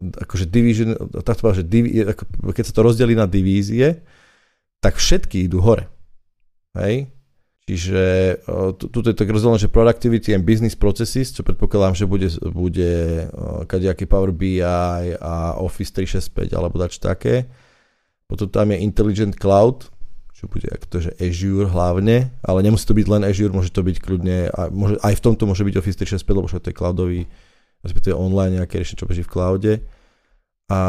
[0.00, 4.06] Akože division, tak to že divi, ako, keď sa to rozdelí na divízie,
[4.78, 5.90] tak všetky idú hore.
[6.76, 7.08] Hej.
[7.66, 8.02] Čiže
[8.78, 13.26] tu, je tak rozdelené, že productivity and business processes, čo predpokladám, že bude, bude
[13.66, 14.62] kadejaký Power BI
[15.18, 17.50] a Office 365 alebo dač také.
[18.30, 19.90] Potom tam je Intelligent Cloud,
[20.30, 23.96] čo bude to, že Azure hlavne, ale nemusí to byť len Azure, môže to byť
[23.98, 27.20] kľudne, a môže, aj v tomto môže byť Office 365, lebo to je cloudový,
[27.82, 29.72] respektíve online nejaké riešenie, čo beží v cloude.
[30.70, 30.80] A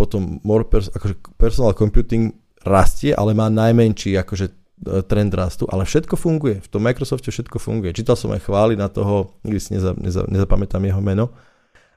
[0.00, 6.18] potom more pers- akože personal computing rastie, ale má najmenší akože trend rastu, ale všetko
[6.18, 6.60] funguje.
[6.62, 7.94] V tom Microsofte všetko funguje.
[7.94, 11.30] Čítal som aj chvály na toho, nikdy si neza, neza, nezapamätám jeho meno.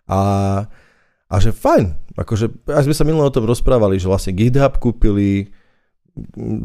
[0.06, 0.21] A,
[1.26, 5.50] a že fajn, akože, aj sme sa minulé o tom rozprávali, že vlastne GitHub kúpili,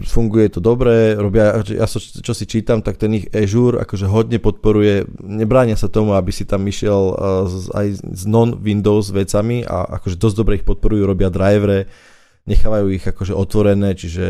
[0.06, 4.38] funguje to dobre, robia, ja so, čo si čítam, tak ten ich Azure akože hodne
[4.38, 7.18] podporuje, nebránia sa tomu, aby si tam išiel
[7.50, 11.90] z, aj s non-Windows vecami a akože dosť dobre ich podporujú, robia drivere,
[12.46, 14.26] nechávajú ich akože otvorené, čiže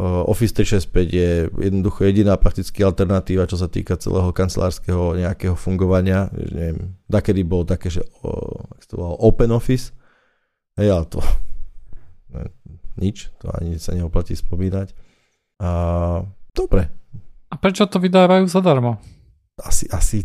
[0.00, 6.32] Office 365 je jednoducho jediná prakticky alternatíva, čo sa týka celého kancelárskeho nejakého fungovania.
[6.32, 8.00] Neviem, dakedy bol také, že
[8.88, 9.92] to bolo Open Office,
[10.80, 11.20] hej, ale to
[12.32, 12.48] ne,
[12.96, 14.96] nič, to ani sa neoplatí spomínať.
[15.60, 15.68] A,
[16.56, 16.88] dobre.
[17.52, 18.96] A prečo to vydávajú zadarmo?
[19.60, 20.24] Asi, asi,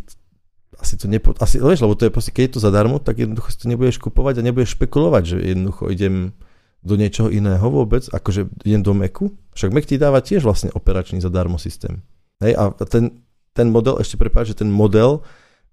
[0.80, 3.51] asi to nepo, asi, vieš, lebo to je proste, keď je to zadarmo, tak jednoducho
[3.51, 6.32] si to nebudeš kupovať a nebudeš špekulovať, že jednoducho idem
[6.84, 11.20] do niečoho iného vôbec, akože idem do Macu, však Mac ti dáva tiež vlastne operačný
[11.20, 12.06] zadarmo systém.
[12.40, 13.26] Hej, a ten,
[13.58, 15.26] ten model, ešte prepáč, že ten model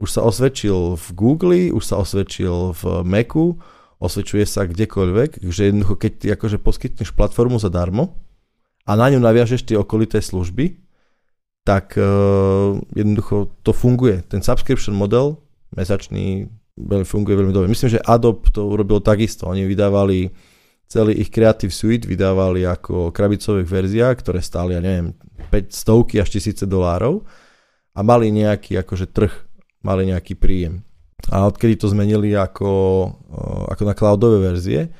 [0.02, 3.60] už sa osvedčil v Google, už sa osvedčil v Macu,
[4.02, 8.18] osvedčuje sa kdekoľvek, že jednoducho, keď ty akože poskytneš platformu zadarmo
[8.84, 10.82] a na ňu naviažeš tie okolité služby,
[11.64, 14.20] tak uh, jednoducho to funguje.
[14.28, 15.40] Ten subscription model
[15.72, 17.72] mesačný veľmi funguje veľmi dobre.
[17.72, 19.48] Myslím, že Adobe to urobil takisto.
[19.48, 20.28] Oni vydávali
[20.88, 25.16] celý ich Creative Suite vydávali ako krabicových verziách, ktoré stáli, ja neviem,
[25.50, 27.24] 5 stovky až tisíce dolárov
[27.94, 29.32] a mali nejaký akože trh,
[29.82, 30.82] mali nejaký príjem.
[31.32, 32.70] A odkedy to zmenili ako,
[33.70, 34.92] ako na cloudové verzie,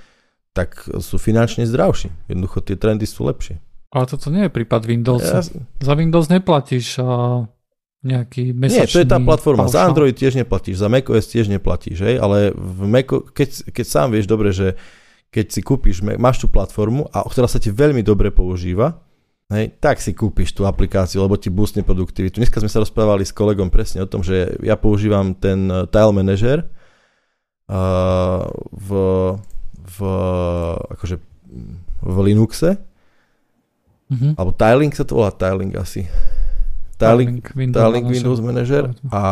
[0.55, 2.09] tak sú finančne zdravší.
[2.31, 3.59] Jednoducho tie trendy sú lepšie.
[3.95, 5.23] Ale toto nie je prípad Windows.
[5.23, 5.43] Ja...
[5.83, 7.45] Za Windows neplatíš a
[8.05, 8.85] nejaký mesačný...
[8.85, 9.67] Nie, to je tá platforma.
[9.67, 9.75] Paušal.
[9.75, 12.17] Za Android tiež neplatíš, za macOS tiež neplatíš, hej?
[12.21, 14.77] ale v Mac, keď, keď sám vieš dobre, že
[15.35, 19.03] keď si kúpiš, máš tú platformu a ktorá sa ti veľmi dobre používa,
[19.51, 22.39] hej, tak si kúpiš tú aplikáciu, lebo ti boostne produktivitu.
[22.39, 26.15] Dneska sme sa rozprávali s kolegom presne o tom, že ja používam ten eh, Tile
[26.15, 26.59] Manager
[27.67, 28.91] uh, v,
[29.75, 29.99] v,
[30.95, 31.17] akože
[32.05, 32.79] v Linuxe,
[34.15, 34.39] mm-hmm.
[34.39, 36.07] alebo Tiling sa to volá, Tiling asi.
[36.95, 39.23] Tiling, Tiling Windows, Tiling Windows Manager a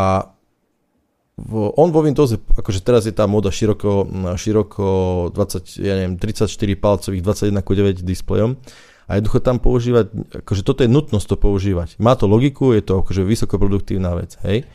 [1.41, 4.05] on vo Windowse, akože teraz je tá moda široko,
[4.37, 4.85] široko
[5.33, 6.45] 20, ja neviem, 34
[6.77, 8.61] palcových 21 9 displejom
[9.09, 10.13] a jednoducho tam používať,
[10.45, 11.89] akože toto je nutnosť to používať.
[11.99, 14.69] Má to logiku, je to akože vysokoproduktívna vec, hej.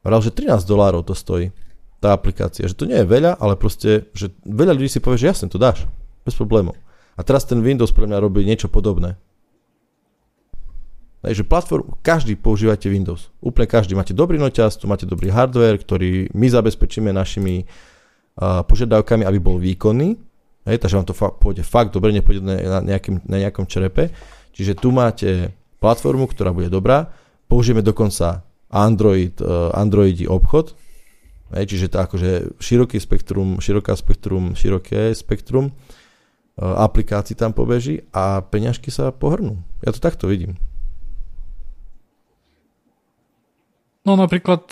[0.00, 1.52] Vral, že 13 dolárov to stojí,
[2.00, 5.28] tá aplikácia, že to nie je veľa, ale proste, že veľa ľudí si povie, že
[5.36, 5.84] jasne, to dáš,
[6.24, 6.80] bez problémov.
[7.14, 9.20] A teraz ten Windows pre mňa robí niečo podobné.
[11.20, 13.28] Takže platform, každý používate Windows.
[13.44, 13.92] Úplne každý.
[13.92, 17.68] Máte dobrý noťaz, tu máte dobrý hardware, ktorý my zabezpečíme našimi
[18.40, 20.16] uh, požiadavkami, aby bol výkonný.
[20.64, 24.08] Hej, takže vám to fa- pôjde fakt dobre, nepôjde na, nejakým, na nejakom čerepe.
[24.56, 27.12] Čiže tu máte platformu, ktorá bude dobrá.
[27.52, 28.40] Použijeme dokonca
[28.72, 30.72] Android, uh, Androidi obchod.
[31.52, 38.40] Hej, čiže to akože široký spektrum, široká spektrum, široké spektrum uh, aplikácií tam pobeží a
[38.40, 39.60] peňažky sa pohrnú.
[39.84, 40.56] Ja to takto vidím.
[44.04, 44.64] No napríklad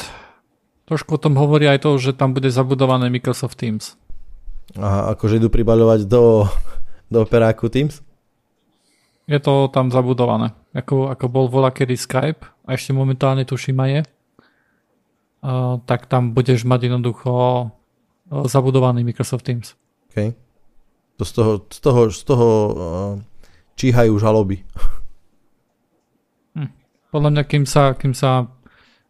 [0.88, 4.00] trošku o tom hovorí aj to, že tam bude zabudované Microsoft Teams.
[4.76, 6.48] Aha, akože idú pribaľovať do,
[7.12, 8.00] do operáku Teams?
[9.28, 10.56] Je to tam zabudované.
[10.72, 14.02] Ako, ako bol vola kedy Skype, a ešte momentálne tuším aj je,
[15.44, 17.32] uh, tak tam budeš mať jednoducho
[18.28, 19.72] zabudovaný Microsoft Teams.
[20.12, 20.32] OK.
[21.16, 22.72] To z toho, z toho, z toho uh,
[23.76, 24.64] číhajú žaloby.
[26.56, 26.70] Hm.
[27.12, 28.48] Podľa mňa, kým sa, kým sa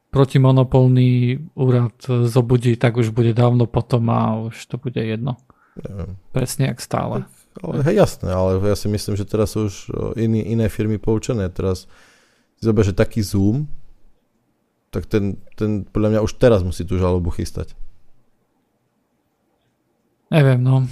[0.09, 1.93] protimonopolný úrad
[2.25, 5.37] zobudí, tak už bude dávno potom a už to bude jedno.
[5.79, 6.17] Neviem.
[6.33, 7.29] Presne jak stále.
[7.59, 9.75] Ale, hej, jasné, ale ja si myslím, že teraz sú už
[10.15, 11.51] iný, iné firmy poučené.
[11.51, 11.91] Teraz
[12.59, 13.67] si zober, že taký Zoom,
[14.95, 17.75] tak ten, ten podľa mňa už teraz musí tú žalobu chystať.
[20.31, 20.87] Neviem, no.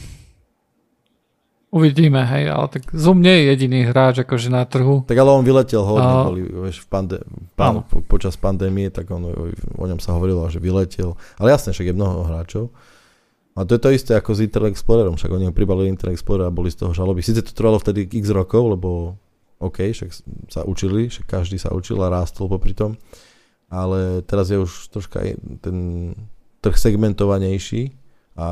[1.66, 5.02] Uvidíme, hej, ale tak Zoom nie je jediný hráč akože na trhu.
[5.02, 6.22] Tak ale on vyletel hodne, a...
[6.22, 7.24] boli, vieš, v pande-
[7.58, 11.18] pán, po, počas pandémie, tak on, o, o ňom sa hovorilo, že vyletel.
[11.42, 12.70] Ale jasne, však je mnoho hráčov.
[13.58, 16.54] A to je to isté ako s Internet Explorerom, však oni pribalili Internet Explorer a
[16.54, 17.24] boli z toho žaloby.
[17.24, 19.18] Sice to trvalo vtedy x rokov, lebo
[19.58, 20.10] OK, však
[20.52, 22.94] sa učili, však každý sa učil a rástol popri tom.
[23.66, 25.76] Ale teraz je už troška ten
[26.62, 28.05] trh segmentovanejší
[28.36, 28.46] a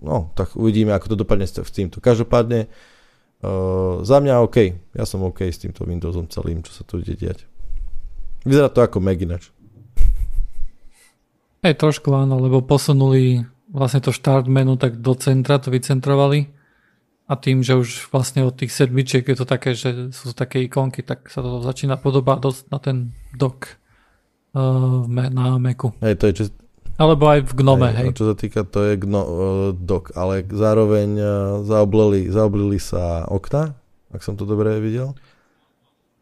[0.00, 2.04] no, tak uvidíme, ako to dopadne s týmto.
[2.04, 4.56] Každopádne uh, za mňa OK.
[4.92, 7.48] Ja som OK s týmto Windowsom celým, čo sa tu ide diať.
[8.44, 9.50] Vyzerá to ako Mac ináč.
[11.64, 16.54] Hej, trošku áno, lebo posunuli vlastne to start menu tak do centra, to vycentrovali
[17.26, 21.02] a tým, že už vlastne od tých sedmičiek je to také, že sú také ikonky,
[21.02, 22.96] tak sa to začína podobať dosť na ten
[23.34, 23.82] dock
[24.54, 25.90] uh, na Macu.
[25.98, 26.44] Hej, to je, čo,
[26.96, 28.10] alebo aj v Gnome, hej.
[28.10, 28.16] hej.
[28.16, 29.30] Čo sa týka, to je gno, uh,
[29.76, 31.28] dok, ale zároveň uh,
[31.64, 33.76] zaoblili, zaoblili sa okna,
[34.12, 35.12] ak som to dobre videl.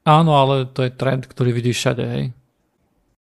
[0.04, 2.24] Áno, ale to je trend, ktorý vidíš všade, hej.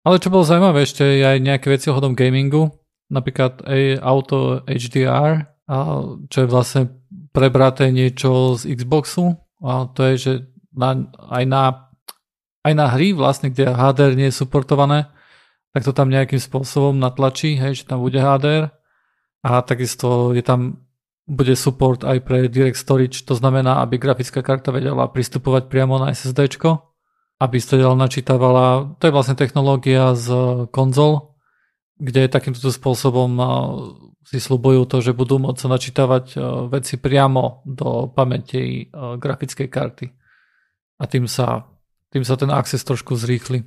[0.04, 2.68] Ale čo bolo zaujímavé, ešte aj nejaké veci ohľadom gamingu,
[3.08, 5.78] napríklad aj auto HDR, a
[6.28, 6.84] čo je vlastne
[7.32, 10.34] prebraté niečo z Xboxu a to je, že
[10.76, 11.63] na, aj, na,
[12.68, 15.08] aj na hry vlastne, kde HDR nie je suportované,
[15.74, 18.70] tak to tam nejakým spôsobom natlačí, hej, že tam bude HDR
[19.42, 20.86] a takisto je tam
[21.24, 26.12] bude support aj pre Direct Storage, to znamená, aby grafická karta vedela pristupovať priamo na
[26.12, 26.60] SSD,
[27.40, 30.28] aby ďalej načítavala, to je vlastne technológia z
[30.70, 31.36] konzol,
[31.96, 33.32] kde takýmto spôsobom
[34.24, 36.26] si slubujú to, že budú môcť načítavať
[36.68, 40.06] veci priamo do pamäti grafickej karty.
[41.00, 41.68] A tým sa,
[42.12, 43.64] tým sa ten access trošku zrýchli.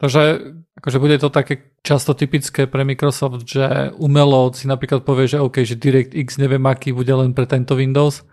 [0.00, 5.44] Takže akože bude to také často typické pre Microsoft, že umelo si napríklad povie, že
[5.44, 8.24] OK, že DirectX neviem aký bude len pre tento Windows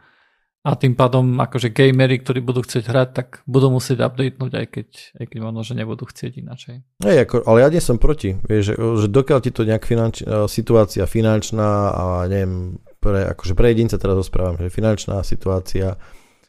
[0.64, 4.88] a tým pádom akože gamery, ktorí budú chcieť hrať, tak budú musieť updatenúť, aj keď,
[5.20, 6.76] aj keď možno, že nebudú chcieť inačej.
[7.04, 8.36] Hej, ako, ale ja nie som proti.
[8.36, 13.56] Vieš, že, že dokiaľ ti to nejak finanč, e, situácia finančná a neviem, pre, akože
[13.56, 15.96] pre jedinca teraz rozprávam, že finančná situácia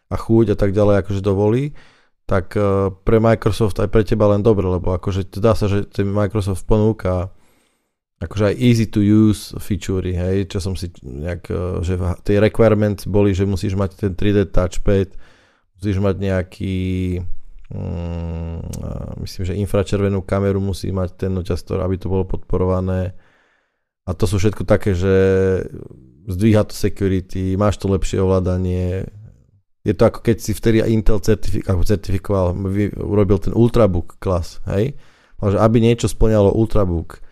[0.08, 1.74] a chuť a tak ďalej akože dovolí,
[2.28, 6.04] tak eh, pre Microsoft aj pre teba len dobre, lebo akože dá sa, že ten
[6.04, 7.32] Microsoft ponúka
[8.18, 11.96] akože aj easy to use featurey, hej, čo som si nejak, eh, že
[12.28, 15.16] tie requirements boli, že musíš mať ten 3D touchpad,
[15.80, 16.76] musíš mať nejaký
[17.72, 18.56] mm,
[19.24, 23.16] myslím, že infračervenú kameru musí mať ten noťastor, aby to bolo podporované
[24.08, 25.16] a to sú všetko také, že
[26.28, 29.04] zdvíha to security, máš to lepšie ovládanie.
[29.86, 32.56] Je to ako keď si vtedy Intel certifik- certifikoval,
[32.98, 34.98] urobil ten Ultrabook klas, hej?
[35.38, 37.22] Ale aby niečo splňalo Ultrabook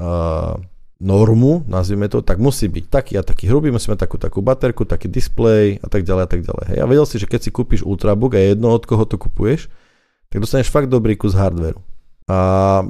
[0.00, 0.56] uh,
[1.04, 4.88] normu, nazvime to, tak musí byť taký a taký hrubý, musí mať takú takú baterku,
[4.88, 6.64] taký display a tak ďalej a tak ďalej.
[6.72, 6.78] Hej.
[6.80, 9.68] A vedel si, že keď si kúpiš Ultrabook a jedno od koho to kupuješ,
[10.32, 11.78] tak dostaneš fakt dobrý kus hardveru.
[12.24, 12.38] A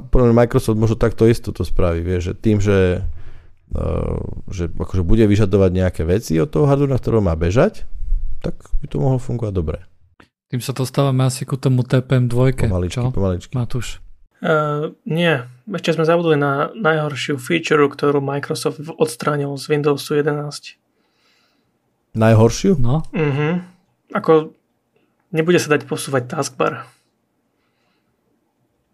[0.07, 3.03] podľa Microsoft možno takto isto to spraví, vieš, že tým, že,
[3.75, 7.83] uh, že akože bude vyžadovať nejaké veci od toho hardveru, na ktorom má bežať,
[8.41, 9.77] tak by to mohlo fungovať dobre.
[10.49, 12.69] Tým sa dostávame asi ku tomu TPM2.
[12.69, 13.11] Pomaličky, čo?
[13.11, 13.53] pomaličky.
[13.57, 13.99] Matúš.
[14.45, 15.41] Uh, nie,
[15.73, 20.77] ešte sme zabudli na najhoršiu feature, ktorú Microsoft odstránil z Windowsu 11.
[22.13, 22.77] Najhoršiu?
[22.77, 23.01] No.
[23.09, 23.65] Uh-huh.
[24.13, 24.53] Ako
[25.33, 26.85] nebude sa dať posúvať taskbar.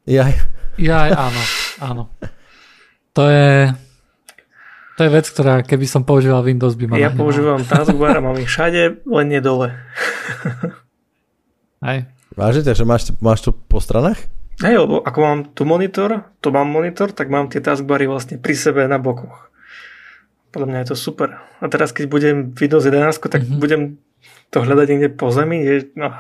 [0.07, 0.33] Jaj.
[0.79, 1.41] Jaj, áno,
[1.83, 2.03] áno.
[3.13, 3.75] To je,
[5.01, 7.25] to je vec, ktorá keby som používal Windows by ma Ja nahneval.
[7.25, 9.73] používam taskbar a mám ich všade, len nie dole.
[11.89, 12.05] Hej.
[12.37, 14.21] Vážne, takže máš, máš to po stranách?
[14.61, 18.53] Hej, lebo ako mám tu monitor, tu mám monitor, tak mám tie taskbary vlastne pri
[18.53, 19.49] sebe na bokoch.
[20.53, 21.41] Podľa mňa je to super.
[21.57, 23.57] A teraz, keď budem Windows 11, tak mm-hmm.
[23.57, 23.81] budem
[24.53, 25.65] to hľadať niekde po zemi.
[25.65, 26.13] Je, no,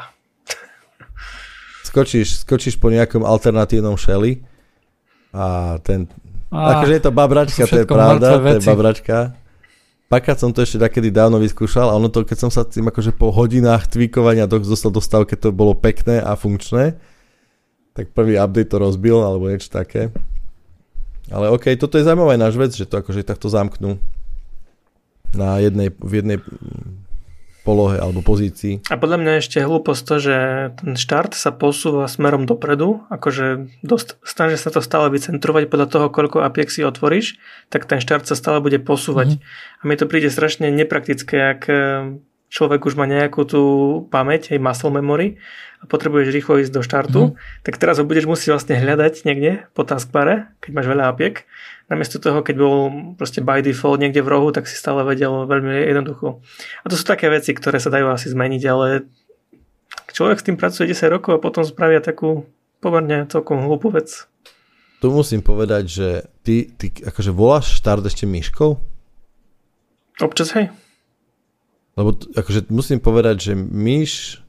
[1.85, 4.41] skočíš, skočíš po nejakom alternatívnom šeli
[5.37, 6.09] a ten...
[6.51, 9.17] Akože je to babračka, to, to je pravda, to je babračka.
[10.11, 13.15] Pakrát som to ešte takedy dávno vyskúšal a ono to, keď som sa tým akože
[13.15, 16.99] po hodinách tweakovania dostal do stavu, keď to bolo pekné a funkčné,
[17.95, 20.11] tak prvý update to rozbil alebo niečo také.
[21.31, 23.95] Ale OK, toto je zaujímavá náš vec, že to akože takto zamknú
[25.31, 26.37] na jednej, v jednej
[27.61, 28.81] polohe alebo pozícii.
[28.89, 30.37] A podľa mňa ešte hlúposť to, že
[30.81, 36.05] ten štart sa posúva smerom dopredu, akože dosť, snaží sa to stále vycentrovať podľa toho,
[36.09, 37.37] koľko apiek si otvoríš,
[37.69, 39.37] tak ten štart sa stále bude posúvať.
[39.37, 39.79] Mm-hmm.
[39.79, 41.61] A mi to príde strašne nepraktické, ak
[42.51, 43.63] človek už má nejakú tú
[44.11, 45.39] pamäť, aj muscle memory
[45.79, 47.63] a potrebuješ rýchlo ísť do štartu, mm-hmm.
[47.63, 51.47] tak teraz ho budeš musieť vlastne hľadať niekde po taskbare, keď máš veľa apiek
[51.91, 52.75] namiesto toho, keď bol
[53.19, 56.39] proste by default niekde v rohu, tak si stále vedel veľmi jednoducho.
[56.83, 59.11] A to sú také veci, ktoré sa dajú asi zmeniť, ale
[60.15, 62.47] človek s tým pracuje 10 rokov a potom spravia takú
[62.79, 64.27] pomerne celkom hlúpu vec.
[65.03, 66.07] Tu musím povedať, že
[66.47, 68.79] ty, ty akože voláš štart ešte myškou?
[70.23, 70.71] Občas hej.
[71.95, 74.39] Lebo akože musím povedať, že myš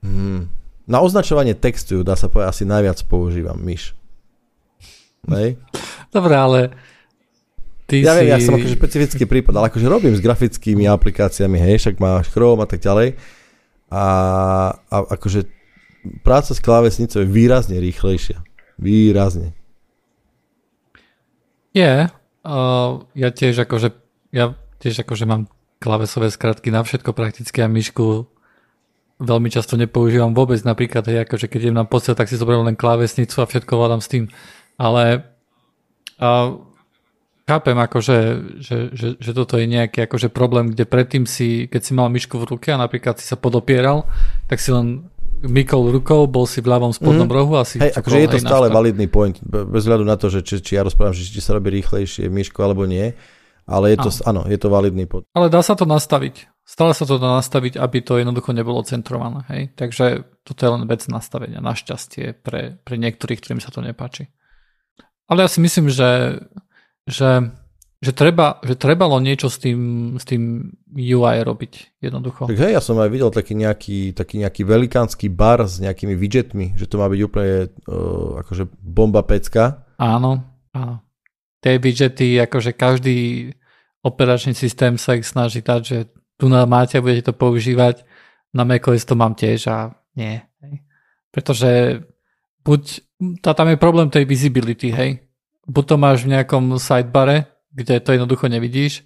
[0.00, 0.48] hmm,
[0.88, 3.92] na označovanie textu dá sa povedať asi najviac používam myš.
[5.28, 5.60] Hej.
[6.08, 6.60] Dobre, ale
[7.84, 8.24] ty ja si...
[8.24, 12.32] viem, ja som akože špecifický prípad, ale akože robím s grafickými aplikáciami, hej, však máš
[12.32, 13.20] Chrome a tak ďalej.
[13.92, 14.04] A,
[14.72, 15.44] a akože
[16.24, 18.40] práca s klávesnicou je výrazne rýchlejšia.
[18.80, 19.52] Výrazne.
[21.76, 21.84] Je.
[21.84, 22.16] Yeah,
[22.48, 23.92] uh, ja tiež akože
[24.32, 28.26] ja tiež akože mám klávesové skratky na všetko prakticky a myšku
[29.18, 30.62] veľmi často nepoužívam vôbec.
[30.62, 34.02] Napríklad, hej, akože keď idem na postel, tak si zoberiem len klávesnicu a všetko vládam
[34.02, 34.24] s tým.
[34.78, 35.26] Ale
[36.22, 36.48] uh,
[37.50, 38.16] chápem, akože,
[38.62, 42.38] že, že, že toto je nejaký akože problém, kde predtým si, keď si mal myšku
[42.38, 44.06] v ruke a napríklad si sa podopieral,
[44.46, 47.34] tak si len mykol rukou, bol si v ľavom spodnom mm.
[47.34, 47.78] rohu a si...
[47.78, 50.82] Hej, akože je to stále validný point, bez hľadu na to, že či, či ja
[50.82, 53.14] rozprávam, že či sa robí rýchlejšie myško alebo nie,
[53.68, 55.28] ale je to, áno, je to validný point.
[55.36, 56.48] Ale dá sa to nastaviť.
[56.64, 59.44] Stále sa to dá nastaviť, aby to jednoducho nebolo centrované.
[59.48, 59.62] Hej?
[59.76, 64.28] Takže toto je len vec nastavenia, našťastie pre, pre niektorých, ktorým sa to nepáči.
[65.28, 66.40] Ale ja si myslím, že,
[67.04, 67.52] že,
[68.00, 69.80] že, treba, že trebalo niečo s tým,
[70.16, 72.48] s tým UI robiť jednoducho.
[72.48, 76.80] Tak hej, ja som aj videl taký nejaký, taký nejaký velikánsky bar s nejakými widgetmi,
[76.80, 79.88] že to má byť úplne uh, akože bomba pecka.
[80.00, 81.04] Áno, áno.
[81.60, 83.52] Tie widgety, akože každý
[84.08, 85.98] operačný systém sa ich snaží dať, že
[86.40, 88.06] tu na máte a budete to používať,
[88.56, 90.40] na macOS to mám tiež a nie.
[90.64, 90.74] Hej.
[91.28, 91.70] Pretože
[92.64, 92.82] buď,
[93.44, 95.20] tá, tam je problém tej visibility, hej.
[95.68, 99.04] Buď to máš v nejakom sidebare, kde to jednoducho nevidíš,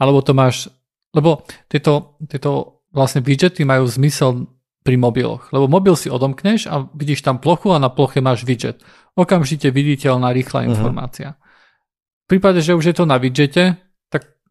[0.00, 0.66] alebo to máš,
[1.14, 7.20] lebo tieto, tieto vlastne widgety majú zmysel pri mobiloch, lebo mobil si odomkneš a vidíš
[7.22, 8.80] tam plochu a na ploche máš widget.
[9.14, 10.68] Okamžite viditeľná rýchla mhm.
[10.72, 11.28] informácia.
[11.36, 11.48] Uh-huh.
[12.24, 13.76] V prípade, že už je to na widgete,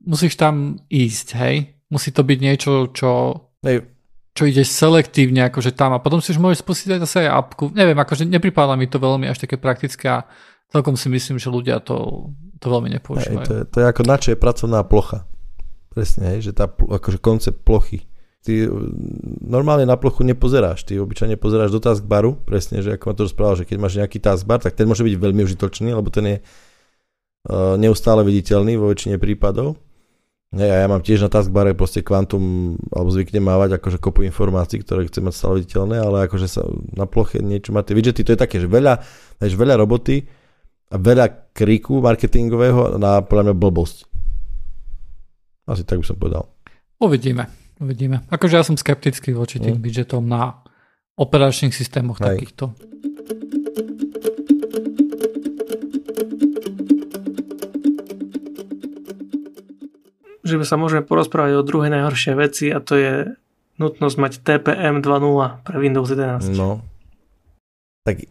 [0.03, 1.55] musíš tam ísť, hej.
[1.89, 3.09] Musí to byť niečo, čo...
[3.65, 3.99] Hej,
[4.39, 7.75] čo ideš selektívne akože tam a potom si už môžeš spustiť aj zase aj apku.
[7.75, 10.23] Neviem, akože nepripadá mi to veľmi až také praktické a
[10.71, 12.29] celkom si myslím, že ľudia to,
[12.61, 13.35] to veľmi nepoužívajú.
[13.35, 15.27] Hej, to, je, to je ako na čo je pracovná plocha.
[15.91, 18.07] Presne, hej, že tá akože koncept plochy.
[18.39, 18.71] Ty
[19.43, 23.55] normálne na plochu nepozeráš, ty obyčajne pozeráš do taskbaru, presne, že ako ma to rozprával,
[23.59, 27.75] že keď máš nejaký taskbar, tak ten môže byť veľmi užitočný, lebo ten je uh,
[27.75, 29.75] neustále viditeľný vo väčšine prípadov
[30.49, 35.05] ja, ja mám tiež na taskbare proste kvantum, alebo zvyknem mávať akože kopu informácií, ktoré
[35.05, 36.65] chcem mať stále viditeľné, ale akože sa
[36.97, 38.97] na ploche niečo má tie widgety, to je také, že veľa,
[39.37, 40.25] vieš, veľa roboty
[40.89, 43.97] a veľa kríku marketingového na podľa mňa blbosť.
[45.69, 46.49] Asi tak by som povedal.
[46.97, 47.45] Uvidíme,
[47.77, 48.25] uvidíme.
[48.33, 49.85] Akože ja som skeptický voči tým hmm.
[49.85, 50.65] widgetom na
[51.13, 52.25] operačných systémoch Hej.
[52.25, 52.73] takýchto.
[60.49, 63.13] Že sa môžeme porozprávať o druhej najhoršej veci a to je
[63.77, 66.57] nutnosť mať TPM 2.0 pre Windows 11.
[66.57, 66.83] No.
[68.03, 68.25] Tak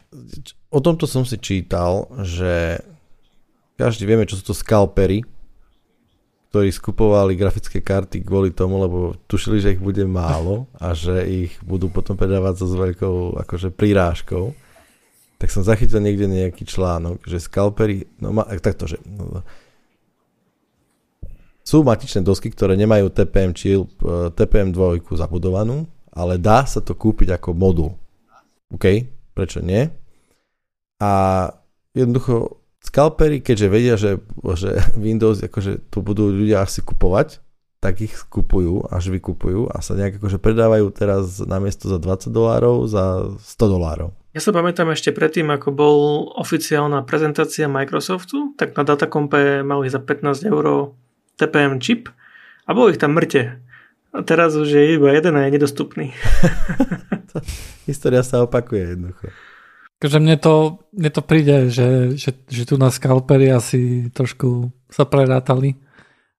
[0.75, 2.83] o tomto som si čítal, že
[3.79, 5.23] každý vieme, čo sú to scalpery,
[6.49, 11.53] ktorí skupovali grafické karty kvôli tomu, lebo tušili, že ich bude málo a že ich
[11.61, 14.57] budú potom predávať so s veľkou akože prirážkou.
[15.39, 19.45] Tak som zachytil niekde nejaký článok, že scalpery, no ma, takto, že no,
[21.69, 23.85] sú matičné dosky, ktoré nemajú TPM e,
[24.33, 25.85] TPM 2 zabudovanú,
[26.17, 27.93] ale dá sa to kúpiť ako modul.
[28.73, 29.05] OK,
[29.37, 29.85] prečo nie?
[31.05, 31.45] A
[31.93, 34.17] jednoducho scalpery, keďže vedia, že,
[34.57, 37.45] že Windows, akože tu budú ľudia asi kupovať,
[37.79, 42.33] tak ich skupujú, až vykupujú a sa nejak akože predávajú teraz na miesto za 20
[42.33, 44.11] dolárov, za 100 dolárov.
[44.35, 45.99] Ja sa pamätám ešte predtým, ako bol
[46.35, 50.97] oficiálna prezentácia Microsoftu, tak na Datacompe mali za 15 eur
[51.39, 52.11] TPM čip
[52.67, 53.63] a bolo ich tam mŕte.
[54.13, 56.11] A teraz už je iba jeden a je nedostupný.
[57.89, 59.31] História sa opakuje jednoducho.
[59.99, 65.03] Takže mne to, mne to príde, že, že, že tu na scalpery asi trošku sa
[65.03, 65.75] prerátali,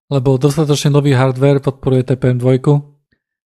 [0.07, 2.89] lebo dostatočne nový hardware podporuje TPM 2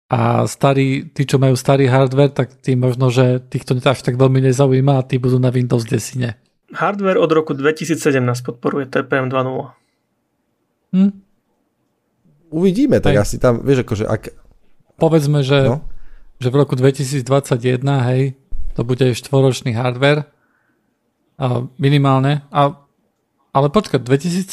[0.09, 4.41] a starí, tí, čo majú starý hardware, tak tí možno, že týchto až tak veľmi
[4.49, 6.73] nezaujíma a tí budú na Windows 10.
[6.73, 8.01] Hardware od roku 2017
[8.41, 9.77] podporuje TPM 2.0.
[10.97, 11.13] Hm?
[12.51, 13.23] Uvidíme, tak hej.
[13.23, 14.23] asi tam, vieš, akože ak...
[14.99, 15.87] Povedzme, že, no?
[16.43, 17.23] že v roku 2021,
[18.13, 18.35] hej,
[18.75, 20.27] to bude štvoročný hardware,
[21.39, 22.75] a minimálne, a,
[23.55, 24.51] ale počkať, 2017?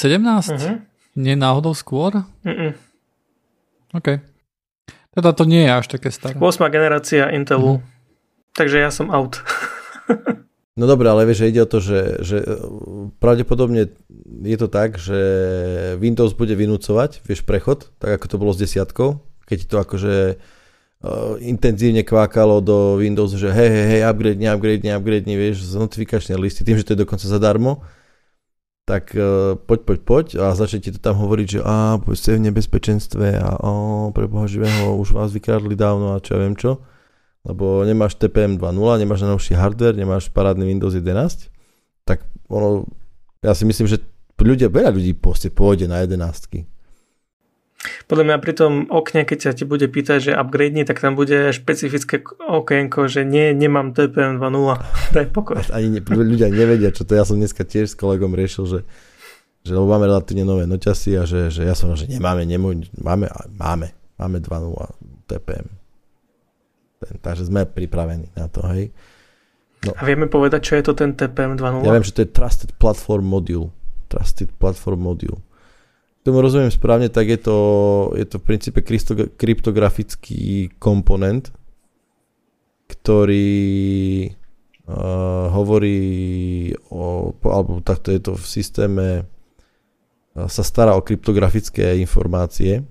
[0.54, 0.86] Uh-huh.
[1.18, 2.22] Nie náhodou skôr?
[2.46, 2.78] Uh-uh.
[3.98, 4.22] OK.
[5.16, 6.38] Teda to nie je až také staré.
[6.38, 6.62] 8.
[6.70, 7.82] generácia Intelu.
[7.82, 8.54] Uh-huh.
[8.54, 9.42] Takže ja som out.
[10.76, 12.52] No dobre, ale vieš, že ide o to, že, že e,
[13.24, 13.96] pravdepodobne
[14.44, 15.16] je to tak, že
[16.04, 21.40] Windows bude vynúcovať, vieš, prechod, tak ako to bolo s desiatkou, keď to akože uh,
[21.40, 26.68] intenzívne kvákalo do Windows, že hej, hej, hej, upgrade, upgrade, upgrade, vieš, z notifikačnej listy,
[26.68, 27.80] tým, že to je dokonca zadarmo,
[28.84, 33.40] tak uh, poď, poď, poď a začne to tam hovoriť, že a, ste v nebezpečenstve
[33.40, 33.72] a o,
[34.12, 36.84] pre Boha živého, už vás vykradli dávno a čo ja viem čo
[37.46, 41.54] lebo nemáš TPM 2.0, nemáš najnovší hardware, nemáš parádny Windows 11,
[42.04, 42.90] tak ono,
[43.46, 44.02] ja si myslím, že
[44.42, 46.66] ľudia, veľa ľudí proste pôjde na 11.
[48.10, 51.54] Podľa mňa pri tom okne, keď sa ti bude pýtať, že upgrade, tak tam bude
[51.54, 54.82] špecifické okienko, že nie, nemám TPM 2.0,
[55.16, 55.62] daj pokoj.
[55.76, 58.80] Ani ne, ľudia nevedia, čo to ja som dneska tiež s kolegom riešil, že,
[59.62, 63.30] že lebo máme relatívne nové noťasy a že, že ja som, že nemáme, nemôj, máme,
[63.54, 65.75] máme, máme 2.0 TPM.
[67.06, 68.90] Ten, takže sme pripravení na to, hej.
[69.86, 69.94] No.
[69.94, 71.86] A vieme povedať, čo je to ten TPM 2.0?
[71.86, 73.70] Ja viem, že to je Trusted Platform Module.
[74.10, 75.38] Trusted Platform Module.
[76.26, 77.58] Tomu rozumiem správne, tak je to,
[78.18, 78.82] je to v princípe
[79.38, 81.54] kryptografický komponent,
[82.90, 84.34] ktorý
[84.90, 92.82] uh, hovorí o, alebo takto je to v systéme uh, sa stará o kryptografické informácie.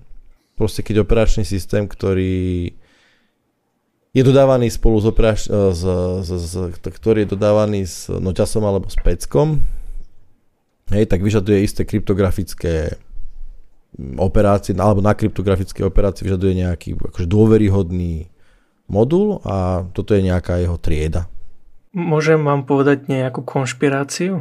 [0.55, 2.71] Proste keď operačný systém, ktorý
[4.15, 5.83] je dodávaný spolu s, operač- s,
[6.23, 9.59] s, s, ktorý je dodávaný s noťasom alebo s peckom,
[10.95, 12.95] hej, tak vyžaduje isté kryptografické
[14.15, 18.31] operácie, alebo na kryptografické operácie vyžaduje nejaký akože dôveryhodný
[18.87, 21.27] modul a toto je nejaká jeho trieda.
[21.91, 24.39] Môžem vám povedať nejakú konšpiráciu?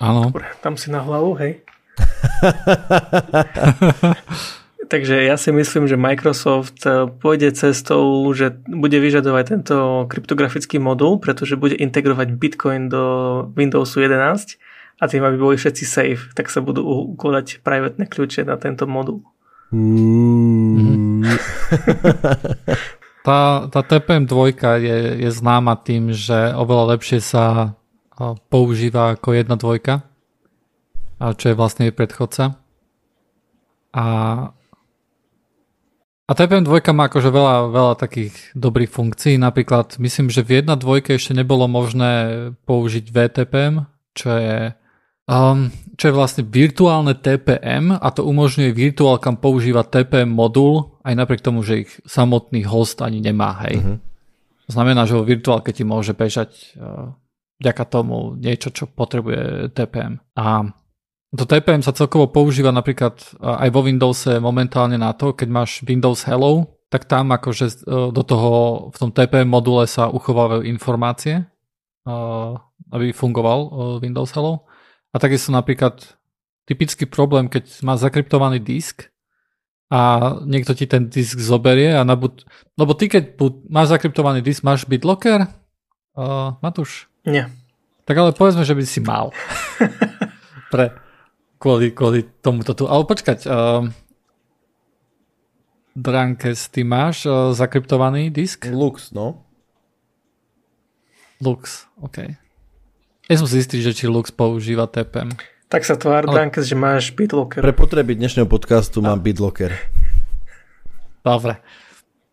[0.00, 0.32] Áno.
[0.32, 1.60] Dobre, tam si na hlavu, hej.
[4.92, 11.16] Takže ja si myslím, že Microsoft eh, pôjde cestou, že bude vyžadovať tento kryptografický modul,
[11.16, 13.04] pretože bude integrovať Bitcoin do
[13.56, 14.60] Windowsu 11
[15.00, 16.84] a tým, aby boli všetci safe, tak sa budú
[17.16, 19.24] ukladať privátne kľúče na tento modul.
[19.72, 21.24] Mm.
[23.26, 27.72] tá, tá TPM 2 je, je známa tým, že oveľa lepšie sa
[28.52, 30.04] používa ako jedna dvojka,
[31.16, 32.60] čo je vlastne jej predchodca.
[33.96, 34.04] A
[36.32, 39.36] a TPM 2 má akože veľa, veľa takých dobrých funkcií.
[39.36, 42.12] Napríklad myslím, že v 1.2 ešte nebolo možné
[42.64, 43.84] použiť VTPM,
[44.16, 44.72] čo je
[45.28, 45.68] um,
[46.00, 51.60] čo je vlastne virtuálne TPM a to umožňuje virtuálkam používať TPM modul aj napriek tomu,
[51.60, 53.76] že ich samotný host ani nemá, hej.
[53.76, 53.96] Uh-huh.
[54.72, 57.12] Znamená, že vo virtuálke ti môže bežať uh,
[57.60, 60.16] vďaka tomu niečo, čo potrebuje TPM.
[60.32, 60.64] A
[61.32, 65.70] to TPM sa celkovo používa napríklad uh, aj vo Windowse momentálne na to, keď máš
[65.84, 68.52] Windows Hello, tak tam akože uh, do toho
[68.92, 71.48] v tom TPM module sa uchovávajú informácie,
[72.04, 72.52] uh,
[72.92, 73.72] aby fungoval
[74.04, 74.68] Windows Hello.
[75.12, 76.04] A takisto napríklad
[76.68, 79.08] typický problém, keď má zakryptovaný disk
[79.92, 82.44] a niekto ti ten disk zoberie a nabud...
[82.80, 83.36] Lebo ty keď
[83.68, 85.48] máš zakryptovaný disk, máš BitLocker?
[86.16, 87.12] Uh, Matúš?
[87.28, 87.52] Nie.
[88.08, 89.36] Tak ale povedzme, že by si mal.
[90.72, 90.96] Pre,
[91.62, 92.90] kvôli, kvôli tomuto tu.
[92.90, 93.86] Ale počkať, uh,
[95.94, 98.66] Drankes, ty máš uh, zakryptovaný disk?
[98.66, 99.46] Lux, no.
[101.38, 102.34] Lux, OK.
[103.30, 105.30] Ja som si istý, že či Lux používa TPM.
[105.70, 106.34] Tak sa tvár, Ale...
[106.34, 107.62] Dankes, že máš BitLocker.
[107.62, 109.70] Pre potreby dnešného podcastu mám BitLocker.
[111.22, 111.62] Dobre.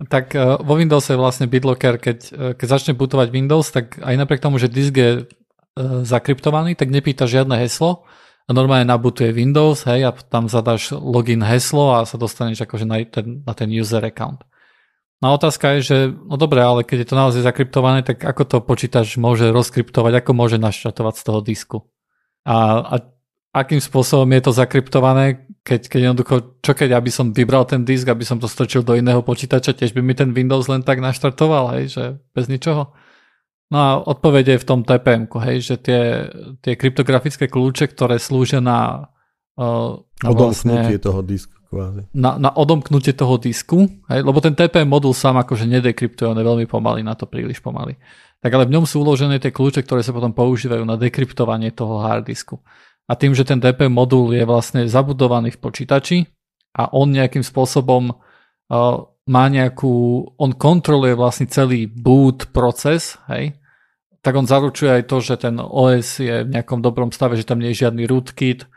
[0.09, 4.15] Tak uh, vo Windowse je vlastne BitLocker, keď, uh, keď začne bootovať Windows, tak aj
[4.17, 8.09] napriek tomu, že disk je uh, zakryptovaný, tak nepýta žiadne heslo
[8.50, 12.97] a normálne nabutuje Windows, hej, a tam zadáš login heslo a sa dostaneš akože na
[13.06, 14.41] ten, na ten user account.
[15.22, 18.58] No otázka je, že no dobre, ale keď je to naozaj zakryptované, tak ako to
[18.66, 21.78] počítač môže rozkryptovať, ako môže naštartovať z toho disku?
[22.47, 22.95] A, a
[23.54, 28.08] akým spôsobom je to zakryptované, keď, keď jednoducho, čo keď aby som vybral ten disk,
[28.08, 31.78] aby som to strčil do iného počítača, tiež by mi ten Windows len tak naštartoval,
[31.78, 32.89] hej, že bez ničoho.
[33.70, 36.01] No a odpoveď je v tom TPM, hej, že tie,
[36.65, 39.13] tie kryptografické kľúče, ktoré slúžia na,
[39.61, 42.09] uh, na vlastne, toho disku kvázi.
[42.17, 46.49] Na, na odomknutie toho disku, hej, lebo ten TPM modul sám akože nedekryptuje, on je
[46.49, 47.93] veľmi pomalý, na to príliš pomalý.
[48.41, 52.01] Tak ale v ňom sú uložené tie kľúče, ktoré sa potom používajú na dekryptovanie toho
[52.01, 52.57] harddisku.
[53.05, 56.17] A tým, že ten TPM modul je vlastne zabudovaný v počítači
[56.74, 58.97] a on nejakým spôsobom uh,
[59.30, 63.59] má nejakú, on kontroluje vlastne celý boot proces, hej,
[64.30, 67.57] tak on zaručuje aj to, že ten OS je v nejakom dobrom stave, že tam
[67.57, 68.69] nie je žiadny rootkit,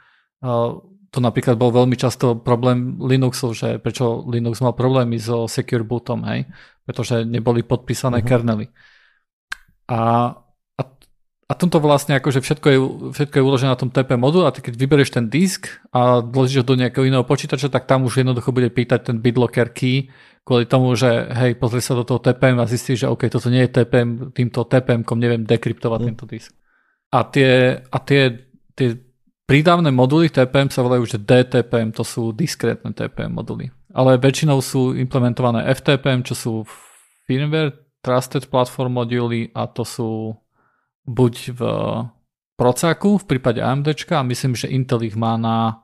[1.13, 6.25] to napríklad bol veľmi často problém Linuxu, že prečo Linux mal problémy so secure bootom,
[6.25, 6.49] hej?
[6.89, 8.29] pretože neboli podpísané uh-huh.
[8.33, 8.67] kernely.
[9.93, 10.33] A,
[11.53, 12.79] a, tomto vlastne akože všetko je,
[13.13, 16.65] všetko je uložené na tom TP modul a ty keď vyberieš ten disk a vložíš
[16.65, 20.09] ho do nejakého iného počítača, tak tam už jednoducho bude pýtať ten BitLocker key
[20.43, 23.63] kvôli tomu, že hej, pozri sa do toho TPM a zistíš, že OK, toto nie
[23.69, 26.11] je TPM, týmto TPM-kom neviem dekryptovať uh-huh.
[26.11, 26.51] tento disk.
[27.13, 32.95] A tie, a tie, tie Prídavné moduly TPM sa volajú, že DTPM, to sú diskrétne
[32.95, 33.69] TPM moduly.
[33.93, 36.53] Ale väčšinou sú implementované FTPM, čo sú
[37.29, 40.41] firmware Trusted Platform moduly a to sú
[41.07, 41.61] buď v
[42.57, 45.83] procáku v prípade AMD a myslím, že Intel ich má na,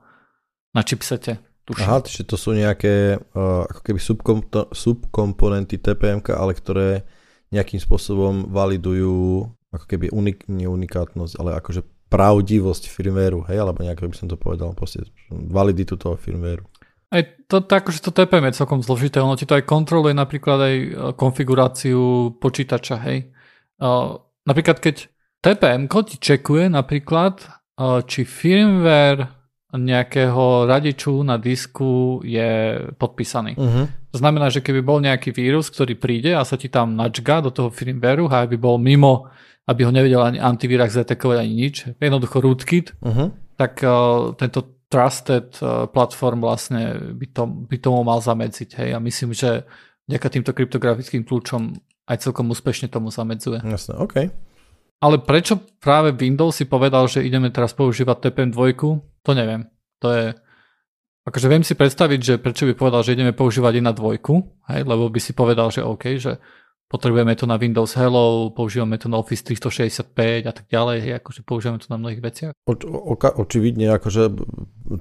[0.71, 1.43] na chipsete.
[1.69, 1.85] Tuším.
[1.85, 7.05] Aha, čiže to sú nejaké uh, ako keby subkom- subkomponenty TPM, ale ktoré
[7.53, 14.01] nejakým spôsobom validujú ako keby unik- nie unikátnosť, ale akože pravdivosť firmwareu, hej, alebo nejak
[14.01, 16.65] by som to povedal, proste validitu toho firmwareu.
[17.13, 20.59] Aj to, to, akože to TPM je celkom zložité, ono ti to aj kontroluje napríklad
[20.61, 23.33] aj e, konfiguráciu počítača, hej.
[23.77, 25.13] Uh, napríklad keď
[25.45, 27.45] TPM ti čekuje napríklad,
[27.79, 29.37] uh, či firmware
[29.69, 33.53] nejakého radiču na disku je podpísaný.
[33.55, 33.85] Uh-huh.
[34.11, 37.53] To znamená, že keby bol nejaký vírus, ktorý príde a sa ti tam načga do
[37.53, 39.29] toho firmwareu a by bol mimo
[39.69, 43.29] aby ho nevedel ani antivírus zatekovať ani nič, jednoducho rootkit, uh-huh.
[43.61, 48.81] tak uh, tento trusted uh, platform vlastne by, to, by tomu mal zamedziť.
[48.81, 48.91] Hej.
[48.97, 49.69] A myslím, že
[50.09, 51.77] vďaka týmto kryptografickým kľúčom
[52.09, 53.61] aj celkom úspešne tomu zamedzuje.
[53.61, 54.17] Jasné, OK.
[54.99, 59.71] Ale prečo práve Windows si povedal, že ideme teraz používať TPM 2, to neviem.
[60.03, 60.27] To je...
[61.29, 65.13] Akože viem si predstaviť, že prečo by povedal, že ideme používať na dvojku, hej, lebo
[65.13, 66.41] by si povedal, že OK, že
[66.89, 71.45] potrebujeme to na Windows Hello, používame to na Office 365 a tak ďalej, hej, akože
[71.45, 72.53] používame to na mnohých veciach.
[72.65, 74.33] O, o, očividne, akože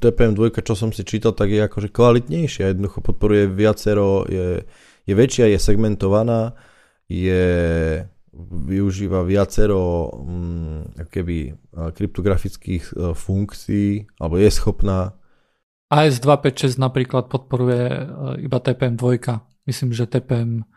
[0.03, 4.67] TPM2, čo som si čítal, tak je akože kvalitnejšia, jednoducho podporuje viacero, je,
[5.07, 6.59] je väčšia, je segmentovaná,
[7.07, 7.45] je
[8.67, 15.17] využíva viacero hm, keby kryptografických e, funkcií, alebo je schopná.
[15.89, 18.03] AS256 napríklad podporuje e,
[18.45, 19.03] iba TPM2.
[19.65, 20.67] Myslím, že TPM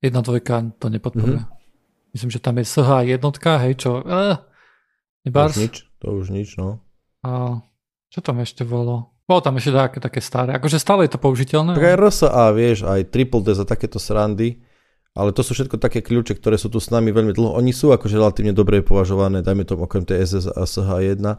[0.00, 1.44] Jedna dvojka to nepodporuje.
[1.44, 2.12] Mm-hmm.
[2.16, 4.00] Myslím, že tam je SH jednotka, hej, čo...
[4.00, 4.36] Eh,
[5.28, 5.54] nebars.
[5.54, 6.80] To už nič, to už nič, no.
[7.20, 7.60] A
[8.08, 9.12] čo tam ešte bolo?
[9.28, 10.56] Bolo tam ešte také, také staré.
[10.56, 11.76] Akože stále je to použiteľné.
[11.76, 14.58] Tak aj RSA, vieš, aj Triple D za takéto srandy.
[15.10, 17.58] Ale to sú všetko také kľúče, ktoré sú tu s nami veľmi dlho.
[17.58, 21.18] Oni sú akože relatívne dobre považované, dajme tomu okrem tej SS a SH1.
[21.26, 21.36] a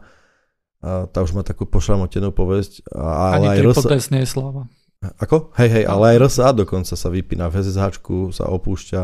[1.08, 2.84] tá už má takú pošramotenú povesť.
[2.92, 4.68] A, ale Ani aj nie je sláva.
[5.18, 5.50] Ako?
[5.58, 7.98] Hej, hej, ale aj RSA dokonca sa vypína, v SSH
[8.36, 9.00] sa opúšťa.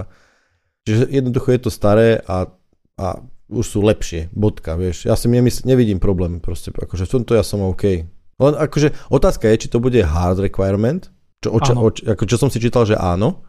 [0.86, 2.52] Čiže jednoducho je to staré a,
[3.00, 3.06] a
[3.48, 5.08] už sú lepšie, bodka, vieš.
[5.08, 8.04] Ja si nemysl- nevidím problém, proste, akože v tomto ja som OK.
[8.38, 11.10] Len akože otázka je, či to bude hard requirement,
[11.42, 13.42] čo, oča, oč, ako, čo som si čítal, že áno,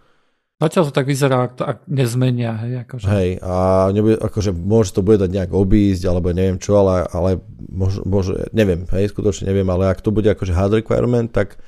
[0.59, 2.51] Zatiaľ to tak vyzerá, ak, to, ak nezmenia.
[2.59, 3.05] Hej, akože.
[3.07, 7.39] hej a nebude, akože môže to bude dať nejak obísť, alebo neviem čo, ale, ale
[7.71, 11.63] môže, môže, neviem, hej, skutočne neviem, ale ak to bude akože hard requirement, tak,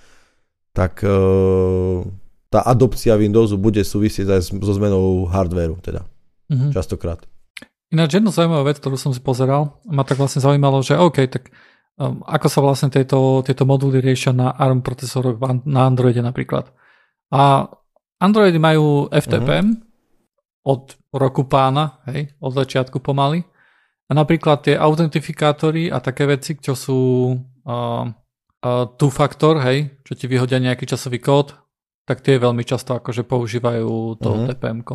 [0.75, 2.03] tak uh,
[2.51, 6.03] tá adopcia Windowsu bude súvisieť aj so zmenou hardwareu, teda.
[6.51, 6.75] Mm-hmm.
[6.75, 7.23] Častokrát.
[7.95, 11.47] Ináč jedna zaujímavá vec, ktorú som si pozeral, ma tak vlastne zaujímalo, že OK, tak
[11.95, 16.67] um, ako sa vlastne tieto, tieto moduly riešia na ARM procesoroch na Androide napríklad.
[17.31, 17.71] A
[18.22, 19.49] Androidy majú FTP.
[19.65, 19.89] Mhm.
[20.61, 23.41] od roku pána, hej, od začiatku pomaly.
[24.05, 28.05] A napríklad tie autentifikátory a také veci, čo sú uh,
[28.61, 31.57] uh, two-factor, hej, čo ti vyhodia nejaký časový kód,
[32.05, 34.47] tak tie veľmi často akože používajú to uh-huh.
[34.53, 34.86] tpm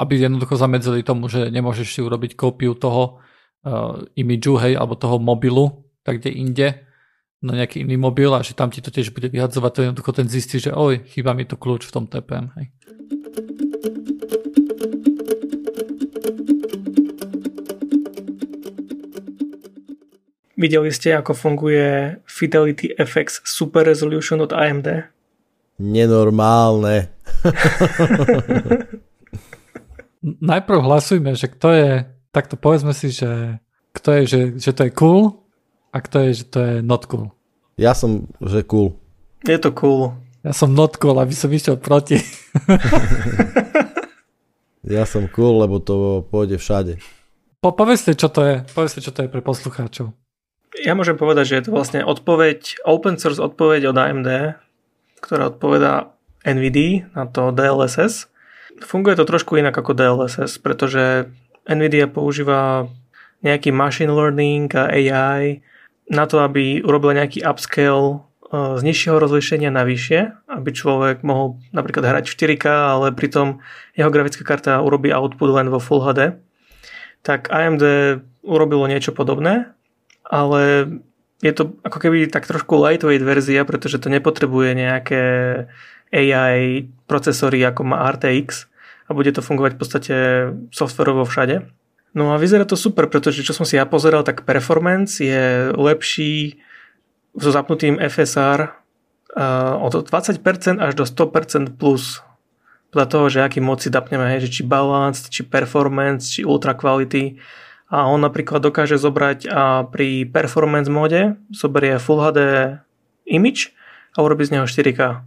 [0.00, 3.20] Aby jednoducho zamedzili tomu, že nemôžeš si urobiť kópiu toho
[3.68, 6.68] uh, imidžu, hej, alebo toho mobilu, tak kde inde,
[7.42, 10.30] na nejaký iný mobil a že tam ti to tiež bude vyhadzovať, to jednoducho ten
[10.30, 12.54] zistí, že oj, chýba mi to kľúč v tom TPM.
[12.54, 12.70] Hej.
[20.54, 25.10] Videli ste, ako funguje Fidelity FX Super Resolution od AMD?
[25.82, 27.10] Nenormálne.
[30.22, 33.58] Najprv hlasujme, že kto je, takto povedzme si, že
[33.90, 35.41] kto je, že, že to je cool
[35.92, 37.36] a kto je, že to je not cool?
[37.76, 38.96] Ja som, že cool.
[39.44, 40.16] Je to cool.
[40.40, 42.18] Ja som not cool, aby som išiel proti.
[44.96, 46.96] ja som cool, lebo to pôjde všade.
[47.62, 48.56] Po, povedzte, čo to je.
[48.74, 50.10] Povedzte, čo to je pre poslucháčov.
[50.82, 54.28] Ja môžem povedať, že je to vlastne odpoveď, open source odpoveď od AMD,
[55.20, 58.32] ktorá odpovedá NVIDIA na to DLSS.
[58.82, 61.30] Funguje to trošku inak ako DLSS, pretože
[61.68, 62.88] NVIDIA používa
[63.44, 65.62] nejaký machine learning a AI
[66.12, 68.16] na to, aby urobil nejaký upscale e,
[68.52, 73.64] z nižšieho rozlišenia na vyššie, aby človek mohol napríklad hrať 4K, ale pritom
[73.96, 76.36] jeho grafická karta urobí output len vo Full HD,
[77.24, 77.82] tak AMD
[78.44, 79.72] urobilo niečo podobné,
[80.28, 80.62] ale
[81.40, 85.22] je to ako keby tak trošku lightweight verzia, pretože to nepotrebuje nejaké
[86.12, 88.68] AI procesory ako má RTX
[89.08, 90.16] a bude to fungovať v podstate
[90.70, 91.66] softverovo všade.
[92.12, 96.60] No a vyzerá to super, pretože čo som si ja pozeral, tak performance je lepší
[97.32, 100.36] so zapnutým FSR uh, od 20%
[100.76, 102.20] až do 100% plus
[102.92, 106.76] podľa toho, že aký moc si dapneme, hej, že či balanced, či performance, či ultra
[106.76, 107.40] quality
[107.88, 112.40] a on napríklad dokáže zobrať a pri performance mode zoberie Full HD
[113.32, 113.72] image
[114.12, 115.24] a urobí z neho 4K,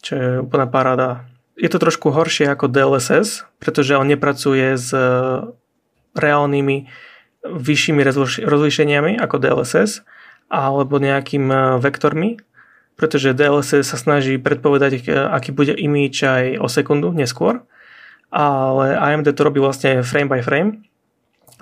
[0.00, 1.28] čo je úplná paráda.
[1.60, 4.88] Je to trošku horšie ako DLSS, pretože on nepracuje s
[6.18, 6.76] reálnymi
[7.46, 8.02] vyššími
[8.44, 10.02] rozlíšeniami ako DLSS
[10.48, 12.40] alebo nejakým e, vektormi,
[12.96, 17.62] pretože DLSS sa snaží predpovedať, e, aký bude image aj o sekundu neskôr,
[18.32, 20.88] ale AMD to robí vlastne frame by frame,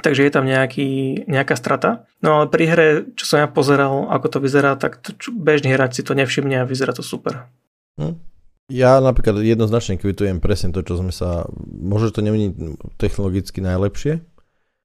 [0.00, 2.06] takže je tam nejaký, nejaká strata.
[2.22, 2.88] No ale pri hre,
[3.18, 6.68] čo som ja pozeral, ako to vyzerá, tak to, bežný hráč si to nevšimne a
[6.68, 7.50] vyzerá to super.
[7.98, 8.18] Hm.
[8.66, 11.46] Ja napríklad jednoznačne kvitujem presne to, čo sme sa...
[11.70, 12.50] Možno to není
[12.98, 14.26] technologicky najlepšie,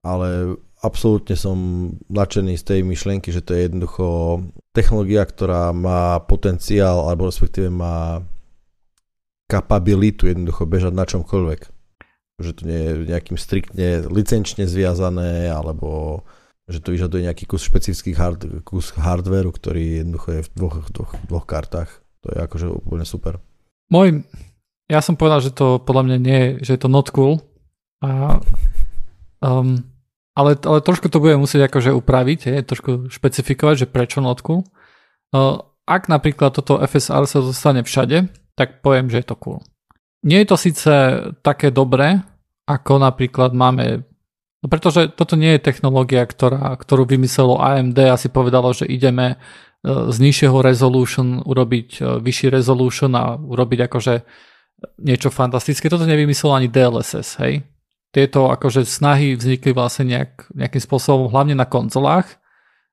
[0.02, 1.58] ale absolútne som
[2.10, 4.06] nadšený z tej myšlienky, že to je jednoducho
[4.74, 8.26] technológia, ktorá má potenciál, alebo respektíve má
[9.46, 11.62] kapabilitu jednoducho bežať na čomkoľvek.
[12.42, 16.22] Že to nie je nejakým striktne licenčne zviazané, alebo
[16.66, 21.12] že to vyžaduje nejaký kus špecifických hard, kus hardwareu, ktorý jednoducho je v dvoch, dvoch,
[21.30, 21.92] dvoch kartách.
[22.26, 23.38] To je akože úplne super.
[23.92, 24.24] Môj,
[24.88, 27.44] ja som povedal, že to podľa mňa nie, že je to not cool.
[28.02, 28.40] A
[29.44, 29.84] um,
[30.32, 34.64] ale, ale trošku to budeme musieť akože upraviť, je, trošku špecifikovať, že prečo notku.
[35.86, 39.60] Ak napríklad toto FSR sa dostane všade, tak poviem, že je to cool.
[40.24, 40.92] Nie je to síce
[41.42, 42.22] také dobré,
[42.70, 44.08] ako napríklad máme
[44.62, 49.42] No pretože toto nie je technológia, ktorá, ktorú vymyslelo AMD a si povedalo, že ideme
[49.82, 54.22] z nižšieho resolution urobiť vyšší resolution a urobiť akože
[55.02, 55.90] niečo fantastické.
[55.90, 57.66] Toto nevymyslel ani DLSS, hej
[58.12, 62.28] tieto akože snahy vznikli vlastne nejak, nejakým spôsobom, hlavne na konzolách,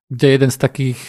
[0.08, 1.00] kde jeden z takých,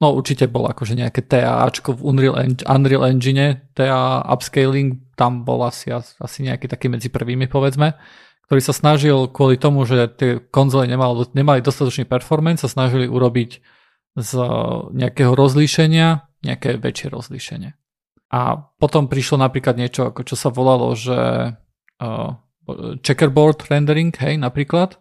[0.00, 5.92] no určite bol akože nejaké TAAčko v Unreal, Unreal Engine, TA upscaling, tam bol asi,
[5.94, 7.94] asi nejaký taký medzi prvými povedzme,
[8.48, 13.50] ktorý sa snažil kvôli tomu, že tie konzole nemali, nemali dostatočný performance, sa snažili urobiť
[14.18, 14.30] z
[14.96, 17.70] nejakého rozlíšenia nejaké väčšie rozlíšenie.
[18.28, 18.40] A
[18.78, 21.52] potom prišlo napríklad niečo, čo sa volalo, že
[23.02, 24.96] checkerboard rendering, hej, napríklad.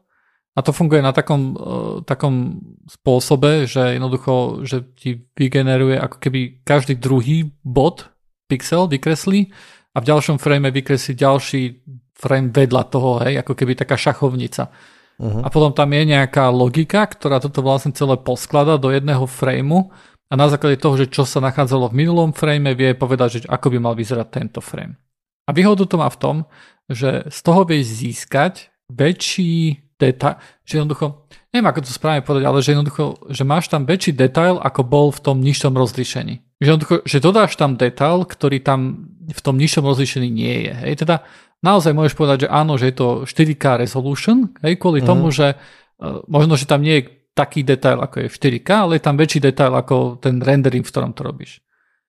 [0.57, 2.57] A to funguje na takom, uh, takom
[2.89, 8.09] spôsobe, že jednoducho, že ti vygeneruje ako keby každý druhý bod
[8.49, 9.53] pixel vykreslí
[9.93, 11.61] a v ďalšom frame vykreslí ďalší
[12.17, 14.73] frame vedľa toho, hej, ako keby taká šachovnica.
[15.17, 15.41] Uh-huh.
[15.45, 19.93] A potom tam je nejaká logika, ktorá toto vlastne celé posklada do jedného frameu
[20.29, 23.73] a na základe toho, že čo sa nachádzalo v minulom frame, vie povedať, že ako
[23.73, 24.97] by mal vyzerať tento frame.
[25.47, 26.35] A výhodu to má v tom,
[26.87, 32.59] že z toho vieš získať väčší detail, že jednoducho, neviem ako to správne povedať, ale
[32.63, 36.61] že jednoducho, že máš tam väčší detail, ako bol v tom nižšom rozlíšení.
[36.61, 40.73] Že jednoducho, že dodáš tam detail, ktorý tam v tom nižšom rozlíšení nie je.
[40.73, 41.27] Hej, teda
[41.59, 45.07] naozaj môžeš povedať, že áno, že je to 4K resolution, hej, kvôli mm.
[45.07, 48.91] tomu, že uh, možno, že tam nie je taký detail, ako je v 4K, ale
[48.97, 51.61] je tam väčší detail ako ten rendering, v ktorom to robíš.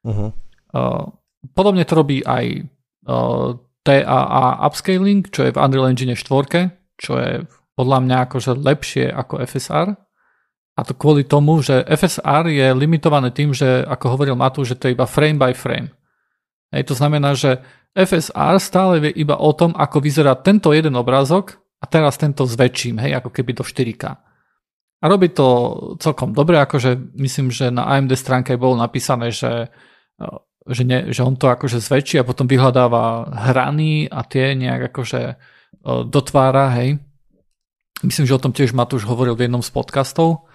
[0.08, 0.32] Uh-huh.
[0.72, 1.12] Uh,
[1.52, 2.64] podobne to robí aj
[3.04, 9.08] uh, TAA upscaling, čo je v Unreal Engine 4, čo je podľa mňa akože lepšie
[9.08, 9.96] ako FSR.
[10.78, 14.86] A to kvôli tomu, že FSR je limitované tým, že ako hovoril Matu, že to
[14.86, 15.90] je iba frame by frame.
[16.70, 17.64] Hej, to znamená, že
[17.96, 23.00] FSR stále vie iba o tom, ako vyzerá tento jeden obrázok a teraz tento zväčším,
[23.00, 24.04] hej, ako keby do 4K.
[24.98, 25.46] A robí to
[26.02, 29.70] celkom dobre, akože myslím, že na AMD stránke bolo napísané, že,
[30.68, 35.20] že, ne, že on to akože zväčší a potom vyhľadáva hrany a tie nejak akože
[35.24, 35.34] e,
[36.08, 37.00] dotvára, hej.
[38.04, 40.46] Myslím, že o tom tiež Matúš hovoril v jednom z podcastov.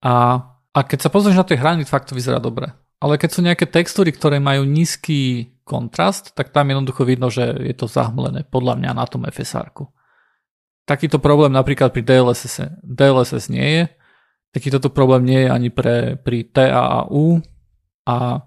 [0.00, 0.40] A,
[0.72, 2.72] a keď sa pozrieš na tie hrany, fakt to vyzerá dobre.
[2.96, 7.74] Ale keď sú nejaké textúry, ktoré majú nízky kontrast, tak tam jednoducho vidno, že je
[7.76, 9.92] to zahmlené podľa mňa na tom FSR-ku.
[10.86, 13.82] Takýto problém napríklad pri DLSS, DLSS nie je.
[14.54, 17.42] Takýto problém nie je ani pre, pri TAAU
[18.08, 18.46] a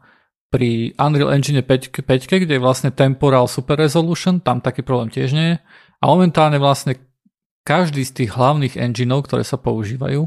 [0.49, 5.29] pri Unreal Engine 5, 5, kde je vlastne Temporal Super Resolution, tam taký problém tiež
[5.33, 5.57] nie je.
[6.01, 6.97] A momentálne vlastne
[7.61, 10.25] každý z tých hlavných engineov, ktoré sa používajú,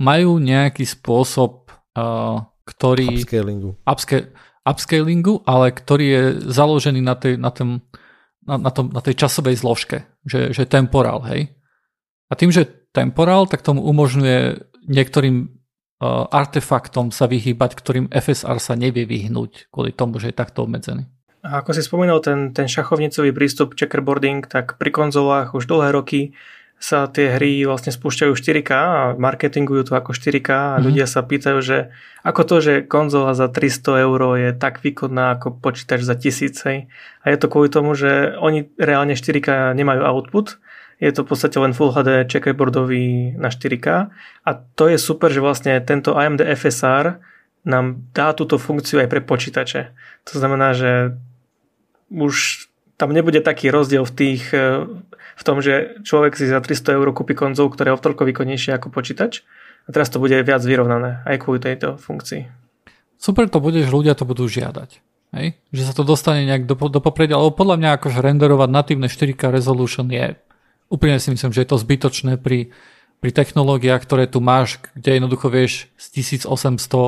[0.00, 3.20] majú nejaký spôsob, uh, ktorý...
[3.20, 3.76] Upscalingu.
[3.84, 4.32] Upsca-
[4.64, 7.84] upscalingu, ale ktorý je založený na, tej, na tom
[8.50, 11.52] na, na, tom, na tej časovej zložke, že, že temporál, hej.
[12.30, 15.59] A tým, že temporál, tak tomu umožňuje niektorým
[16.08, 21.04] artefaktom sa vyhýbať, ktorým FSR sa nevie vyhnúť kvôli tomu, že je takto obmedzený.
[21.40, 26.36] A ako si spomínal, ten, ten šachovnicový prístup checkerboarding, tak pri konzolách už dlhé roky
[26.80, 30.84] sa tie hry vlastne spúšťajú 4K a marketingujú to ako 4K a mm-hmm.
[30.88, 31.92] ľudia sa pýtajú, že
[32.24, 36.56] ako to, že konzola za 300 eur je tak výkonná ako počítač za 1000.
[36.72, 36.78] Hej.
[37.20, 40.56] A je to kvôli tomu, že oni reálne 4K nemajú output,
[41.00, 43.86] je to v podstate len Full HD checkerboardový na 4K
[44.44, 47.18] a to je super, že vlastne tento AMD FSR
[47.64, 49.96] nám dá túto funkciu aj pre počítače.
[50.28, 51.16] To znamená, že
[52.12, 52.68] už
[53.00, 54.44] tam nebude taký rozdiel v tých
[55.40, 58.76] v tom, že človek si za 300 eur kúpi konzol, ktorá je o toľko výkonnejšia
[58.76, 59.40] ako počítač
[59.88, 62.44] a teraz to bude viac vyrovnané aj kvôli tejto funkcii.
[63.16, 65.00] Super to bude, že ľudia to budú žiadať.
[65.32, 65.56] Hej?
[65.72, 69.48] Že sa to dostane nejak do, do popredia, ale podľa mňa akože renderovať natívne 4K
[69.48, 70.36] resolution je
[70.90, 72.74] úplne si myslím, že je to zbytočné pri,
[73.22, 76.50] pri technológiách, ktoré tu máš, kde jednoducho vieš z 1800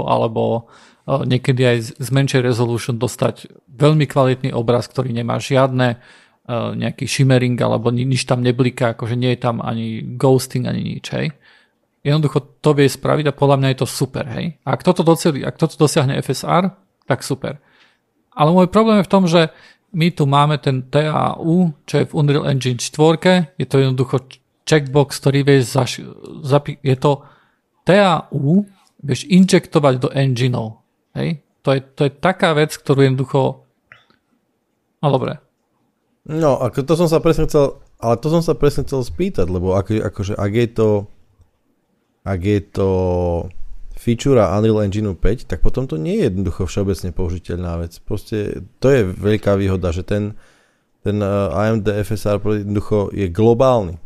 [0.07, 0.71] alebo
[1.05, 5.99] uh, niekedy aj z, menšej resolution dostať veľmi kvalitný obraz, ktorý nemá žiadne
[6.43, 11.07] E, nejaký shimmering alebo nič tam nebliká, akože nie je tam ani ghosting, ani nič,
[11.15, 11.31] hej.
[12.03, 14.59] Jednoducho to vie spraviť a podľa mňa je to super, hej.
[14.67, 16.75] A ak toto, docelí, ak toto dosiahne FSR,
[17.07, 17.63] tak super.
[18.35, 19.55] Ale môj problém je v tom, že
[19.93, 24.25] my tu máme ten TAU, čo je v Unreal Engine 4, je to jednoducho
[24.65, 26.05] checkbox, ktorý vieš zaš-
[26.43, 27.21] zapi- je to
[27.85, 28.65] TAU,
[28.99, 30.81] vieš injektovať do engineov.
[31.13, 31.45] Hej?
[31.63, 33.63] To je, to je taká vec, ktorú jednoducho
[35.03, 35.43] no dobre,
[36.23, 39.75] No, ako to som sa presne chcel, ale to som sa presne chcel spýtať, lebo
[39.75, 40.89] ako, akože ak je to
[42.23, 42.89] ak je to
[44.03, 48.03] feature Unreal Engine 5, tak potom to nie je jednoducho všeobecne použiteľná vec.
[48.03, 50.35] Proste to je veľká výhoda, že ten,
[51.07, 51.31] ten eh,
[51.71, 54.03] AMD FSR jednoducho je globálny.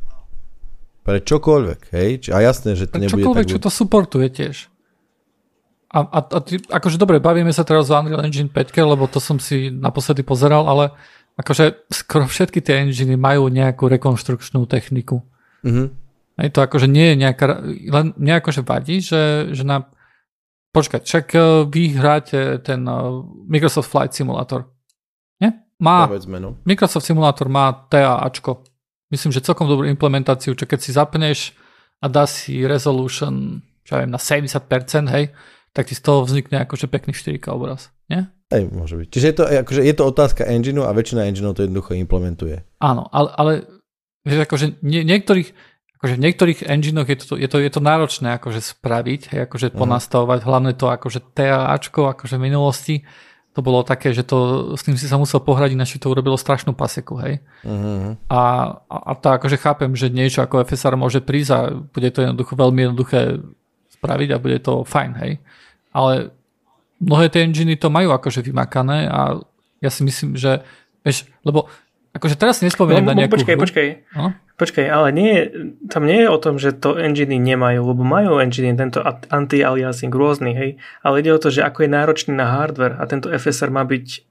[1.00, 2.28] Pre čokoľvek, hej?
[2.34, 3.52] A jasné, že to Pre nebude čokoľvek, tak...
[3.56, 4.68] čo to supportuje tiež.
[5.96, 9.22] A, a, a ty, akože dobre, bavíme sa teraz o Unreal Engine 5, lebo to
[9.22, 10.92] som si naposledy pozeral, ale
[11.36, 15.20] Akože skoro všetky tie enginy majú nejakú rekonštrukčnú techniku.
[15.60, 15.86] Mm-hmm.
[16.36, 19.88] Aj to akože nie je nejaká, len mňa akože vadí, že, že na
[20.76, 21.38] počkať, však e,
[21.72, 22.92] vy hráte ten e,
[23.48, 24.68] Microsoft Flight Simulator.
[25.40, 25.64] Nie?
[25.80, 26.04] Má,
[26.36, 26.60] no.
[26.68, 28.60] Microsoft Simulator má TAAčko.
[29.08, 31.56] myslím, že celkom dobrú implementáciu, čo keď si zapneš
[32.04, 35.32] a dá si resolution, čo ja viem, na 70%, hej,
[35.72, 38.28] tak ti z toho vznikne akože pekný 4K obraz, nie?
[38.52, 39.08] Hej, môže byť.
[39.10, 42.62] Čiže je to, akože je to otázka engineu a väčšina engineov to jednoducho implementuje.
[42.78, 43.52] Áno, ale, ale
[44.22, 45.50] vieš, akože nie, niektorých,
[45.96, 49.72] akože v niektorých enginoch je to, je to, je to náročné akože spraviť, hej, akože
[49.72, 49.80] uh-huh.
[49.80, 52.96] ponastavovať, hlavne to akože TAAčko, akože v minulosti,
[53.56, 56.76] to bolo také, že to, s tým si sa musel pohrať, ináč to urobilo strašnú
[56.76, 57.40] paseku, hej.
[57.64, 58.12] Uh-huh.
[58.28, 58.40] A,
[58.84, 62.92] a, to akože chápem, že niečo ako FSR môže prísť a bude to jednoducho veľmi
[62.92, 63.40] jednoduché
[63.96, 65.40] spraviť a bude to fajn, hej.
[65.96, 66.36] Ale
[67.00, 69.40] mnohé tie enginy to majú akože vymakané a
[69.80, 70.60] ja si myslím, že
[71.00, 71.72] vieš, lebo
[72.12, 73.62] akože teraz nespomeniem no, na nejakú Počkaj, hru.
[73.64, 73.86] počkaj.
[74.16, 74.36] No?
[74.56, 75.52] Počkaj, ale nie,
[75.92, 80.56] tam nie je o tom, že to enginy nemajú, lebo majú enginy, tento anti-aliasing rôzny,
[80.56, 80.70] hej,
[81.04, 84.24] ale ide o to, že ako je náročný na hardware a tento FSR má byť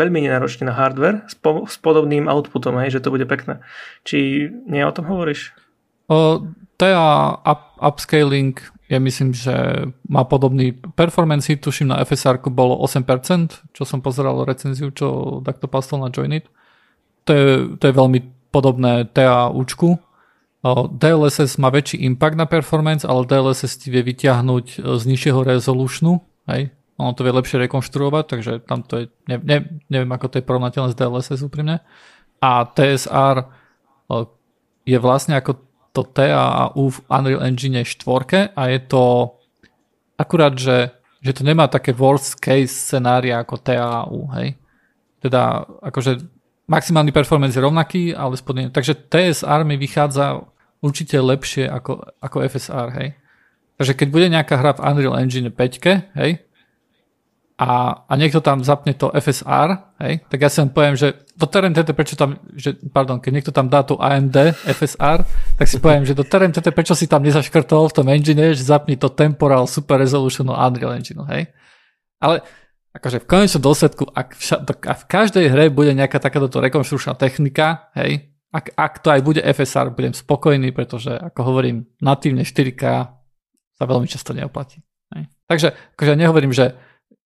[0.00, 3.60] veľmi nenáročný na hardware s, po, s podobným outputom, hej, že to bude pekné.
[4.08, 5.52] Či nie o tom hovoríš?
[6.08, 6.40] O,
[6.80, 8.56] TA up, upscaling
[8.90, 9.54] ja myslím, že
[10.10, 16.02] má podobný performance, tuším na FSR bolo 8%, čo som pozeral recenziu, čo takto pastol
[16.02, 16.50] na Joinit.
[17.28, 17.46] To je,
[17.78, 19.98] to je veľmi podobné TA účku.
[20.92, 26.20] DLSS má väčší impact na performance, ale DLSS ti vie vyťahnuť z nižšieho resolutionu,
[26.52, 26.68] hej,
[27.00, 30.44] ono to vie lepšie rekonštruovať, takže tam to je, ne, ne, neviem ako to je
[30.44, 31.80] porovnateľné s DLSS úprimne.
[32.44, 33.48] A TSR
[34.84, 35.64] je vlastne ako
[35.96, 39.32] to TAU v Unreal Engine 4 a je to
[40.20, 40.92] akurát, že,
[41.24, 44.60] že to nemá také worst case scenária ako TAU, hej.
[45.24, 46.20] Teda akože
[46.70, 50.46] maximálny performance je rovnaký, ale spodne, takže TSR mi vychádza
[50.78, 53.08] určite lepšie ako, ako FSR, hej.
[53.74, 56.30] Takže keď bude nejaká hra v Unreal Engine 5, hej,
[57.60, 61.44] a, a niekto tam zapne to FSR, hej, tak ja si len poviem, že do
[61.44, 65.26] TRMTT, prečo tam, že, pardon, keď niekto tam dá tu AMD FSR,
[65.60, 68.96] tak si poviem, že do TRMTT, prečo si tam nezaškrtol v tom engine, že zapni
[68.96, 71.52] to Temporal Super Resolution Unreal Engine, hej.
[72.16, 72.40] Ale
[72.90, 77.90] akože v konečnom dôsledku, ak, vša, ak v každej hre bude nejaká takáto rekonštrukčná technika,
[77.94, 82.82] hej, ak, ak to aj bude FSR, budem spokojný, pretože ako hovorím, natívne 4K
[83.78, 84.82] sa veľmi často neoplatí.
[85.14, 85.30] Hej.
[85.46, 86.74] Takže akože ja nehovorím, že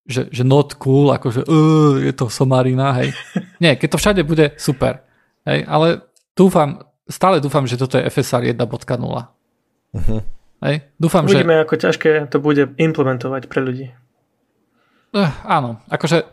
[0.05, 3.09] že, že not cool, akože uh, je to somarina, hej.
[3.63, 5.01] Nie, keď to všade bude, super.
[5.49, 6.05] Hej, ale
[6.37, 8.53] dúfam, stále dúfam, že toto je FSR 1.0.
[8.61, 10.21] Uh-huh.
[10.61, 11.61] Hej, dúfam, Uvidíme, že...
[11.65, 13.97] ako ťažké to bude implementovať pre ľudí.
[15.15, 16.27] Uh, áno, akože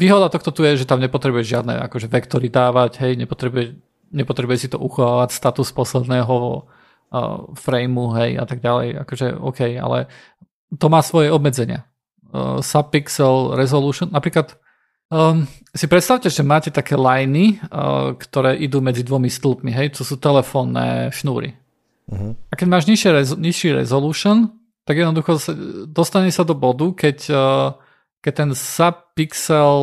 [0.00, 3.76] výhoda tohto tu je, že tam nepotrebuješ žiadne akože vektory dávať, hej, nepotrebuje,
[4.08, 10.08] nepotrebuje si to uchovávať status posledného uh, frameu, hej, a tak ďalej, akože OK, ale
[10.80, 11.84] to má svoje obmedzenia
[12.32, 14.08] uh, subpixel resolution.
[14.08, 14.56] Napríklad
[15.12, 15.44] um,
[15.76, 20.16] si predstavte, že máte také liney, uh, ktoré idú medzi dvomi stĺpmi, hej, to sú
[20.16, 21.52] telefónne šnúry.
[22.08, 22.32] Uh-huh.
[22.48, 24.56] A keď máš nižšie, rezo- nižší resolution,
[24.88, 25.52] tak jednoducho sa,
[25.84, 27.76] dostane sa do bodu, keď, uh,
[28.20, 29.78] keď ten subpixel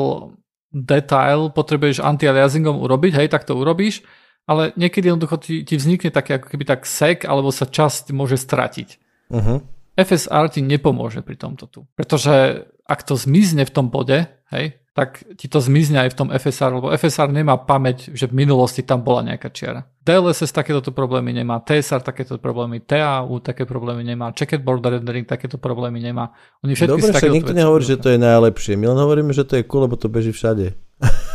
[0.71, 4.05] detail potrebuješ anti-aliasingom urobiť, hej, tak to urobíš,
[4.47, 8.39] ale niekedy jednoducho ti, ti vznikne také ako keby tak sek, alebo sa časť môže
[8.39, 8.89] stratiť.
[9.27, 9.59] Uh-huh.
[9.97, 11.79] FSR ti nepomôže pri tomto tu.
[11.97, 16.29] Pretože ak to zmizne v tom bode, hej, tak ti to zmizne aj v tom
[16.31, 19.85] FSR, lebo FSR nemá pamäť, že v minulosti tam bola nejaká čiara.
[20.07, 25.99] DLSS takéto problémy nemá, TSR takéto problémy, TAU také problémy nemá, checkerboard rendering takéto problémy
[25.99, 26.31] nemá.
[26.63, 28.79] Oni všetky Dobre, však nikto nehovorí, že to je najlepšie.
[28.79, 30.71] My len hovoríme, že to je cool, lebo to beží všade.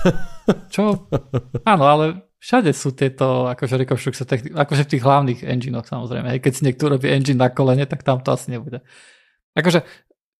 [0.74, 1.04] Čo?
[1.68, 6.26] Áno, ale Všade sú tieto akože rekonštrukcie, akože v tých hlavných enginoch samozrejme.
[6.34, 8.82] Hej, keď si niekto robí engine na kolene, tak tam to asi nebude.
[9.54, 9.86] Akože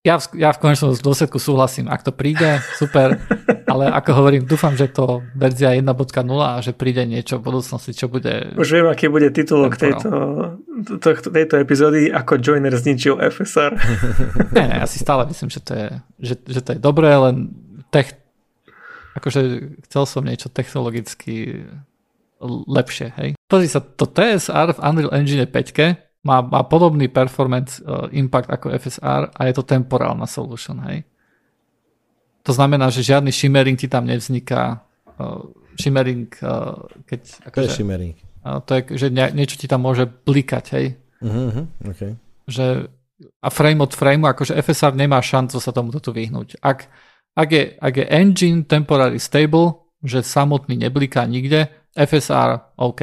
[0.03, 3.23] ja v, ja v konečnom dôsledku súhlasím, ak to príde, super,
[3.71, 5.87] ale ako hovorím, dúfam, že to verzia 1.0
[6.43, 8.51] a že príde niečo v budúcnosti, čo bude...
[8.59, 10.11] Už viem, aký bude titulok tejto,
[10.99, 13.79] to, tejto epizódy, ako Joiner zničil FSR.
[14.59, 15.89] Nie, nie, ja si stále myslím, že to je,
[16.19, 17.55] že, že to je dobré, len
[17.95, 18.19] tech,
[19.15, 19.41] akože
[19.87, 21.63] chcel som niečo technologicky
[22.67, 23.15] lepšie.
[23.23, 23.39] Hej.
[23.47, 28.71] Pozri sa, to TSR v Unreal Engine 5 má, má podobný performance uh, impact ako
[28.79, 30.79] FSR a je to temporálna solution.
[30.87, 31.03] Hej.
[32.47, 34.83] To znamená, že žiadny shimmering ti tam nevzniká.
[35.19, 37.21] Uh, shimmering, uh, keď...
[37.51, 38.17] Ako, to je shimmering.
[38.43, 40.87] Uh, to je, že nie, niečo ti tam môže blikať, hej.
[41.23, 42.19] Uh-huh, okay.
[42.51, 42.91] Že
[43.43, 46.59] a frame od frameu, akože FSR nemá šancu sa tomuto tu vyhnúť.
[46.59, 46.91] Ak,
[47.39, 53.01] ak, je, ak je engine temporary stable, že samotný nebliká nikde, FSR, OK,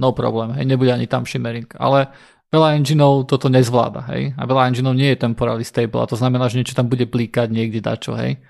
[0.00, 2.08] no problém, hej, nebude ani tam shimmering, ale
[2.48, 6.48] veľa engineov toto nezvláda, hej, a veľa engineov nie je temporally stable, a to znamená,
[6.48, 8.40] že niečo tam bude blíkať niekde dačo, hej,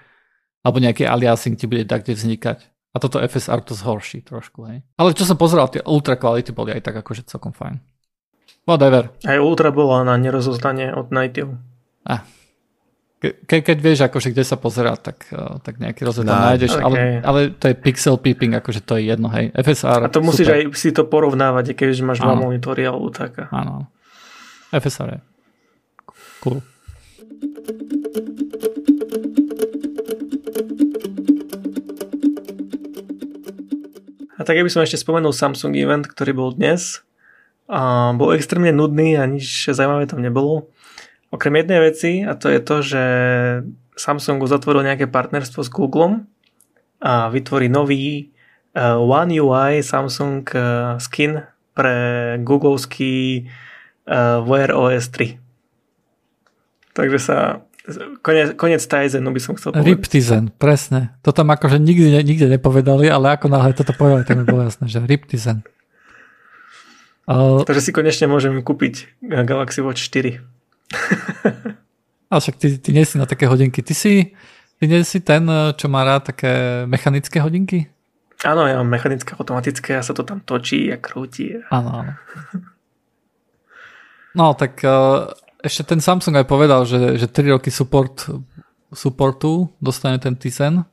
[0.62, 2.58] alebo nejaký aliasing ti bude tak, kde vznikať.
[2.96, 4.80] A toto FSR to zhorší trošku, hej.
[4.96, 7.78] Ale čo som pozeral, tie ultra kvality boli aj tak akože celkom fajn.
[8.64, 9.12] Whatever.
[9.24, 11.56] Aj ultra bola na nerozoznanie od native.
[12.04, 12.24] Ah.
[13.18, 13.34] Ke,
[13.66, 16.86] keď vieš, akože kde sa pozerá, tak, uh, tak nejaký rozhľad no, nájdeš, okay.
[16.86, 19.50] ale, ale to je pixel peeping, akože to je jedno, hej.
[19.58, 20.54] FSR, A to musíš super.
[20.54, 23.50] aj si to porovnávať, keď máš dva monitory alebo tak.
[23.50, 23.90] Áno.
[24.70, 25.20] FSR je
[26.40, 26.62] cool.
[34.38, 37.02] A tak by som ešte spomenul Samsung event, ktorý bol dnes.
[37.68, 40.70] A bol extrémne nudný a nič zaujímavé tam nebolo.
[41.28, 43.02] Okrem jednej veci, a to je to, že
[43.98, 46.24] Samsung uzatvoril nejaké partnerstvo s Googlem
[47.04, 48.32] a vytvorí nový
[48.72, 51.44] uh, One UI Samsung uh, skin
[51.76, 51.96] pre
[52.40, 55.36] Googleovský uh, Wear OS 3.
[56.96, 57.36] Takže sa
[58.20, 59.88] Konec, konec Tizenu by som chcel povedať.
[59.88, 61.16] Riptizen, presne.
[61.24, 64.92] To tam akože nikdy, nikde nepovedali, ale ako náhle toto povedali, tak mi bolo jasné,
[64.92, 65.64] že Riptizen.
[67.24, 70.57] Uh, Takže si konečne môžem kúpiť Galaxy Watch 4.
[72.28, 73.80] A však ty, ty nie si na také hodinky.
[73.80, 74.36] Ty si,
[74.76, 77.88] ty nie si ten, čo má rád také mechanické hodinky?
[78.44, 81.56] Áno, ja mám mechanické, automatické a sa to tam točí a krúti.
[81.72, 82.12] Áno, áno.
[84.36, 85.32] No, tak uh,
[85.64, 88.28] ešte ten Samsung aj povedal, že, že 3 roky support,
[88.92, 90.84] supportu dostane ten Tizen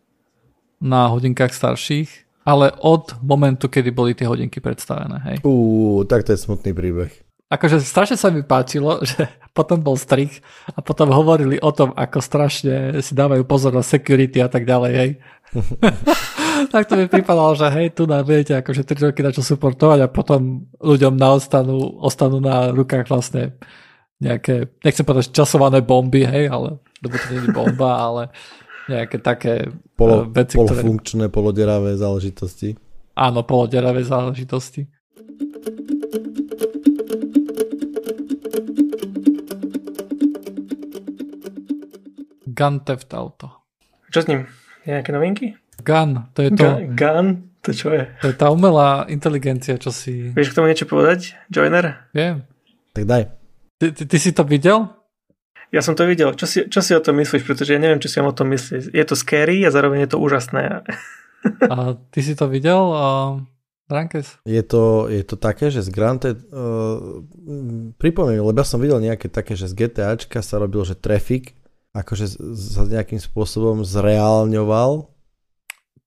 [0.80, 2.10] na hodinkách starších,
[2.48, 5.20] ale od momentu, kedy boli tie hodinky predstavené.
[5.30, 5.38] Hej.
[5.46, 10.44] Uú, tak to je smutný príbeh akože strašne sa mi páčilo, že potom bol strich
[10.74, 14.94] a potom hovorili o tom, ako strašne si dávajú pozor na security a tak ďalej,
[14.94, 15.12] hej.
[16.74, 20.00] tak to mi pripadalo, že hej, tu nám viete akože 3 roky na čo suportovať
[20.04, 23.56] a potom ľuďom na ostanú, ostanú na rukách vlastne
[24.20, 28.22] nejaké, nechcem povedať časované bomby, hej, ale, lebo to nie je bomba, ale
[28.86, 29.54] nejaké také
[29.98, 31.34] Polo, veci, polofunkčné, ktoré...
[31.34, 32.78] poloderavé záležitosti.
[33.16, 34.92] Áno, poloderavé záležitosti.
[42.56, 43.68] Gun Theft Auto.
[44.10, 44.48] Čo s ním?
[44.88, 45.60] Nejaké novinky?
[45.84, 46.66] Gun, to je to...
[46.96, 47.52] Gun?
[47.66, 48.06] To čo je?
[48.22, 50.32] To je tá umelá inteligencia, čo si...
[50.32, 52.08] Vieš k tomu niečo povedať, Joiner?
[52.14, 52.46] Viem.
[52.94, 53.24] Tak daj.
[53.82, 54.88] Ty, ty, ty si to videl?
[55.74, 56.32] Ja som to videl.
[56.38, 57.44] Čo si, čo si o tom myslíš?
[57.44, 58.94] Pretože ja neviem, čo si o tom myslíš.
[58.94, 60.86] Je to scary a zároveň je to úžasné.
[61.74, 61.76] a
[62.14, 62.82] ty si to videl?
[62.94, 63.44] Uh...
[64.50, 67.22] Je to, je to také, že z Granted, uh,
[68.02, 71.54] pripomínam, lebo ja som videl nejaké také, že z GTAčka sa robil, že traffic
[71.96, 72.26] akože
[72.60, 75.08] sa nejakým spôsobom zreálňoval?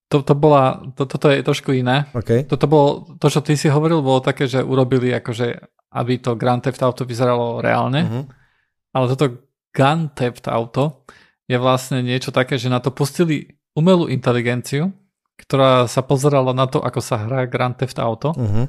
[0.09, 2.09] To, to bola, to, toto je trošku iné.
[2.13, 2.45] Okay.
[2.45, 5.49] Toto bolo, to, čo ty si hovoril, bolo také, že urobili akože,
[5.97, 8.01] aby to Grand Theft Auto vyzeralo reálne.
[8.05, 8.25] Uh-huh.
[8.93, 11.05] Ale toto Grand Theft Auto
[11.45, 14.93] je vlastne niečo také, že na to pustili umelú inteligenciu,
[15.41, 18.33] ktorá sa pozerala na to, ako sa hrá Grand Theft Auto.
[18.33, 18.65] Uh-huh.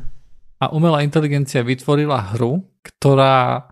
[0.59, 3.63] A umelá inteligencia vytvorila hru, ktorá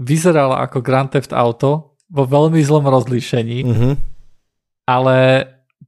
[0.00, 3.92] vyzerala ako Grand Theft Auto, vo veľmi zlom rozlíšení, mm-hmm.
[4.84, 5.16] ale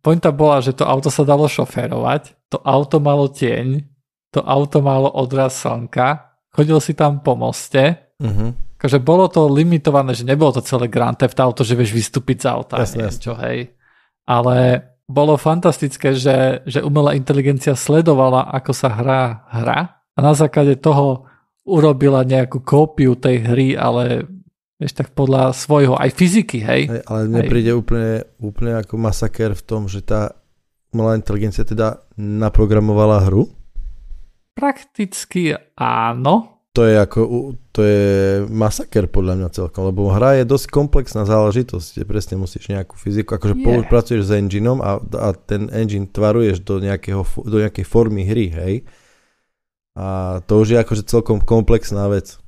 [0.01, 3.85] pointa bola, že to auto sa dalo šoférovať, to auto malo tieň,
[4.33, 8.81] to auto malo odraz slnka, chodil si tam po moste, mm-hmm.
[8.81, 12.47] akože bolo to limitované, že nebolo to celé Grand Theft Auto, že vieš vystúpiť z
[12.49, 13.21] auta, jasne, jasne.
[13.21, 13.77] čo, hej.
[14.25, 14.57] Ale
[15.05, 21.29] bolo fantastické, že, že umelá inteligencia sledovala, ako sa hrá hra a na základe toho
[21.65, 24.25] urobila nejakú kópiu tej hry, ale
[24.75, 26.83] Vieš, tak podľa svojho, aj fyziky, hej.
[26.91, 27.51] hej ale mne hej.
[27.51, 30.35] príde úplne, úplne ako masaker v tom, že tá
[30.91, 33.51] umelá inteligencia teda naprogramovala hru?
[34.59, 36.55] Prakticky áno.
[36.75, 38.07] To je ako, to je
[38.51, 43.39] masaker podľa mňa celkom, lebo hra je dosť komplexná záležitosť, kde presne musíš nejakú fyziku,
[43.39, 43.87] akože yeah.
[43.87, 48.75] pracuješ s engineom a, a ten engine tvaruješ do, nejakého, do nejakej formy hry, hej.
[49.95, 52.43] A to už je akože celkom komplexná vec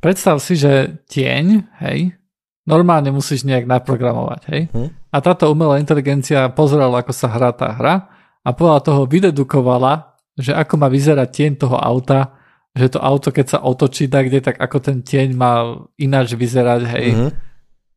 [0.00, 2.16] predstav si, že tieň, hej,
[2.64, 4.62] normálne musíš nejak naprogramovať, hej.
[4.72, 4.88] Hm?
[5.12, 8.08] A táto umelá inteligencia pozerala, ako sa hrá tá hra
[8.40, 12.40] a podľa toho vydedukovala, že ako má vyzerať tieň toho auta,
[12.72, 16.80] že to auto, keď sa otočí tak kde, tak ako ten tieň má ináč vyzerať,
[16.96, 17.08] hej.
[17.12, 17.30] Mm-hmm.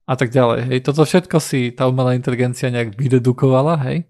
[0.03, 0.77] A tak ďalej, hej.
[0.83, 4.09] Toto všetko si tá umelá inteligencia nejak vydedukovala, hej.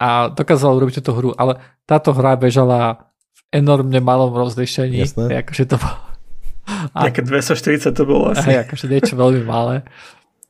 [0.00, 5.06] A dokázala urobiť túto hru, ale táto hra bežala v enormne malom rozlišení.
[5.06, 5.44] Jasné.
[5.44, 6.09] Akože to bolo
[6.66, 8.44] a, Nejaké 240 to bolo asi.
[8.50, 9.86] Hej, akože niečo veľmi malé.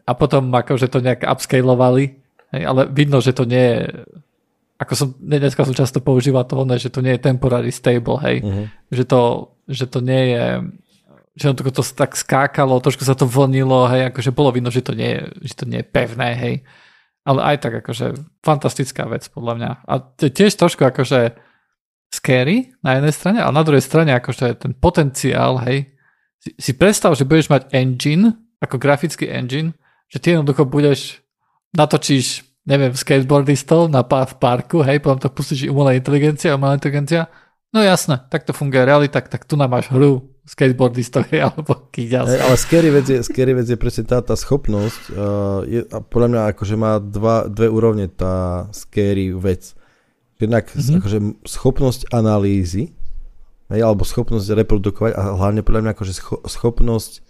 [0.04, 2.18] A potom akože to nejak upscalovali,
[2.56, 3.80] hej, ale vidno, že to nie je
[4.80, 8.66] ako som, dneska som často používal to, že to nie je temporary stable, hej, uh-huh.
[8.88, 10.64] že, to, že to nie je
[11.36, 14.82] že on to, to tak skákalo, trošku sa to vlnilo, hej, akože bolo vidno, že
[14.82, 15.20] to nie je,
[15.52, 16.54] že to nie je pevné, hej.
[17.22, 19.70] ale aj tak akože fantastická vec podľa mňa.
[19.86, 21.38] A tiež trošku akože
[22.10, 25.94] scary na jednej strane, ale na druhej strane akože ten potenciál, hej,
[26.40, 29.76] si, si predstav, že budeš mať engine, ako grafický engine,
[30.08, 31.20] že ty jednoducho budeš,
[31.76, 37.28] natočíš, neviem, skateboardistov na v parku, hej, potom to pustíš umelá inteligencia, umelá inteligencia,
[37.72, 42.26] no jasné, tak to funguje realita, tak, tu nám máš hru skateboardistov, hej, alebo kýďal.
[42.26, 45.98] Hey, ale scary vec, je, scary vec je presne tá, tá schopnosť, uh, je, a
[46.02, 49.78] podľa mňa akože má dva, dve úrovne tá scary vec.
[50.40, 50.98] Jednak mm-hmm.
[51.04, 52.96] akože schopnosť analýzy,
[53.70, 57.22] hej, alebo schopnosť reprodukovať a hlavne podľa mňa akože scho- schopnosť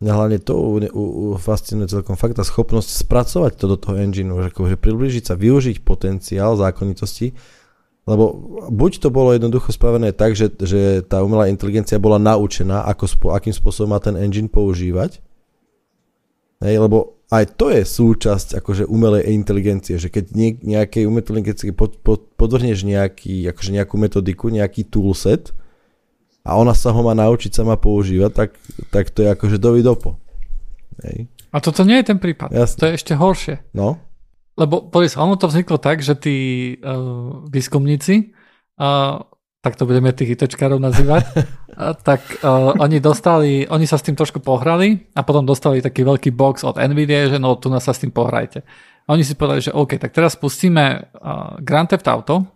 [0.00, 4.00] mňa hlavne to u, u, u fascinuje celkom fakt tá schopnosť spracovať to do toho
[4.00, 7.36] engineu, že akože približiť sa, využiť potenciál zákonitosti,
[8.08, 8.32] lebo
[8.72, 13.52] buď to bolo jednoducho spravené tak, že, že tá umelá inteligencia bola naučená, ako akým
[13.52, 15.20] spôsobom má ten engine používať,
[16.64, 20.34] hej, lebo aj to je súčasť akože umelej inteligencie, že keď
[20.66, 25.54] nejakej umelej inteligencii pod, pod, podvrhneš nejaký, akože nejakú metodiku, nejaký toolset,
[26.40, 28.50] a ona sa ho má naučiť sa má používať, tak,
[28.88, 30.16] tak to je akože dovidopo.
[31.04, 31.28] Hej.
[31.52, 32.50] A toto nie je ten prípad.
[32.50, 32.78] Jasne.
[32.80, 33.54] To je ešte horšie.
[33.76, 34.00] No.
[34.56, 36.36] Lebo povedz, ono to vzniklo tak, že tí
[36.80, 38.32] uh, výskumníci,
[38.80, 39.20] uh,
[39.60, 41.24] tak to budeme tých ITčkárov nazývať,
[42.08, 46.32] tak uh, oni dostali, oni sa s tým trošku pohrali a potom dostali taký veľký
[46.32, 48.64] box od NVIDIA, že no tu nás sa s tým pohrajte.
[49.04, 52.48] A oni si povedali, že OK, tak teraz spustíme uh, Grand Theft Auto,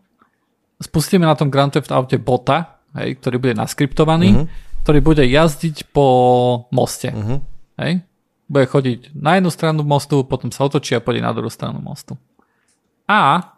[0.80, 4.46] spustíme na tom Grand Theft Auto bota, hej, ktorý bude naskriptovaný, uh-huh.
[4.88, 6.06] ktorý bude jazdiť po
[6.72, 7.12] moste.
[7.12, 7.44] Uh-huh.
[7.76, 8.00] Hej.
[8.48, 12.16] Bude chodiť na jednu stranu mostu, potom sa otočí a pôjde na druhú stranu mostu.
[13.04, 13.53] A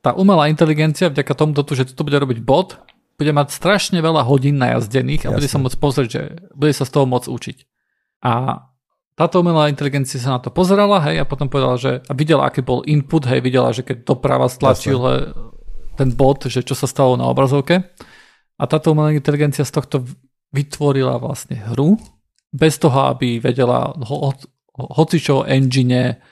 [0.00, 2.78] tá umelá inteligencia, vďaka tomu, že to bude robiť bot,
[3.18, 5.36] bude mať strašne veľa hodín najazdených a Jasne.
[5.42, 6.22] bude sa môcť pozrieť, že
[6.54, 7.58] bude sa z toho môcť učiť.
[8.22, 8.62] A
[9.18, 12.62] táto umelá inteligencia sa na to pozerala, hej, a potom povedala, že a videla, aký
[12.62, 15.34] bol input, hej, videla, že keď doprava stlačil hej,
[15.98, 17.82] ten bot, že čo sa stalo na obrazovke,
[18.58, 20.06] a táto umelá inteligencia z tohto
[20.54, 21.98] vytvorila vlastne hru,
[22.54, 24.30] bez toho, aby vedela ho,
[24.78, 26.22] hocičo o engine,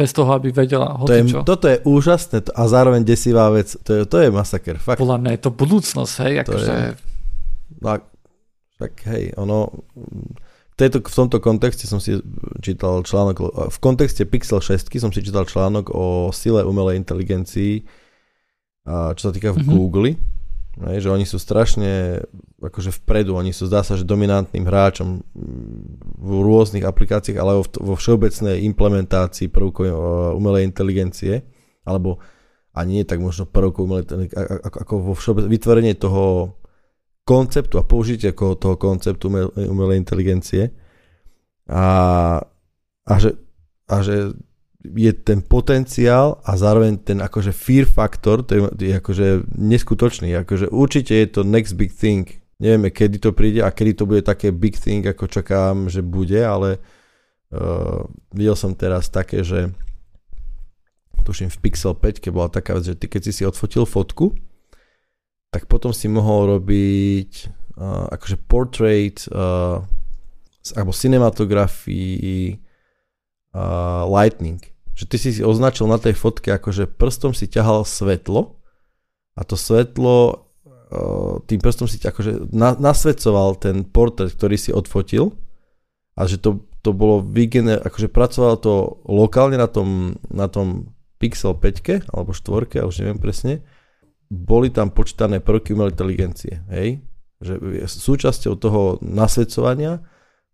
[0.00, 1.44] bez toho, aby vedela hocičo.
[1.44, 3.76] To je, toto je úžasné a zároveň desivá vec.
[3.84, 4.96] To je, to je masaker, fakt.
[4.96, 6.74] Podľa mňa je to budúcnosť, hej, akože...
[7.84, 8.00] No,
[8.80, 9.84] tak hej, ono...
[10.80, 12.16] Tejto, v tomto kontexte som si
[12.64, 17.84] čítal článok, v kontexte Pixel 6 som si čítal článok o sile umelej inteligencii,
[18.88, 19.76] čo sa týka v mm-hmm.
[19.76, 20.16] Google
[20.80, 22.24] Hej, že oni sú strašne
[22.56, 25.20] akože vpredu, oni sú zdá sa, že dominantným hráčom
[26.16, 29.92] v rôznych aplikáciách, ale vo všeobecnej implementácii prvkov e,
[30.32, 31.44] umelej inteligencie,
[31.84, 32.16] alebo
[32.72, 34.04] ani nie tak možno prvkov umelej
[34.64, 36.56] ako vo všeobec, vytvorenie toho
[37.28, 40.72] konceptu a použitie toho konceptu umelej inteligencie.
[41.68, 41.84] A,
[43.06, 43.36] a, že,
[43.86, 44.34] a že
[44.80, 50.72] je ten potenciál a zároveň ten akože fear faktor, to je, je akože neskutočný, akože
[50.72, 52.24] určite je to next big thing.
[52.60, 56.40] Nevieme, kedy to príde a kedy to bude také big thing, ako čakám, že bude,
[56.40, 56.80] ale
[57.52, 59.72] uh, videl som teraz také, že
[61.24, 64.32] tuším v Pixel 5, keď bola taká vec, že ty keď si si odfotil fotku,
[65.52, 67.32] tak potom si mohol robiť
[67.76, 69.84] uh, akože portrait uh,
[70.76, 72.60] alebo cinematografii
[73.56, 74.69] uh, lightning
[75.00, 78.60] že ty si označil na tej fotke, akože prstom si ťahal svetlo
[79.32, 80.44] a to svetlo
[80.92, 85.32] uh, tým prstom si akože na, nasvedcoval ten portrét, ktorý si odfotil
[86.20, 88.74] a že to, to bolo vygener, akože pracovalo to
[89.08, 93.64] lokálne na tom, na tom Pixel 5 alebo 4, ja už neviem presne,
[94.28, 97.00] boli tam počítané prvky umelej inteligencie, hej?
[97.40, 100.04] Že súčasťou toho nasvedcovania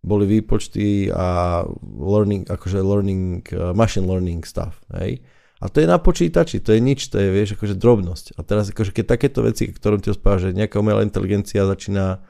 [0.07, 5.19] boli výpočty a learning, akože learning, uh, machine learning stuff, hej.
[5.57, 8.37] A to je na počítači, to je nič, to je, vieš, akože drobnosť.
[8.37, 12.23] A teraz akože keď takéto veci, ktorom ti rozpráva, že nejaká umelá inteligencia začína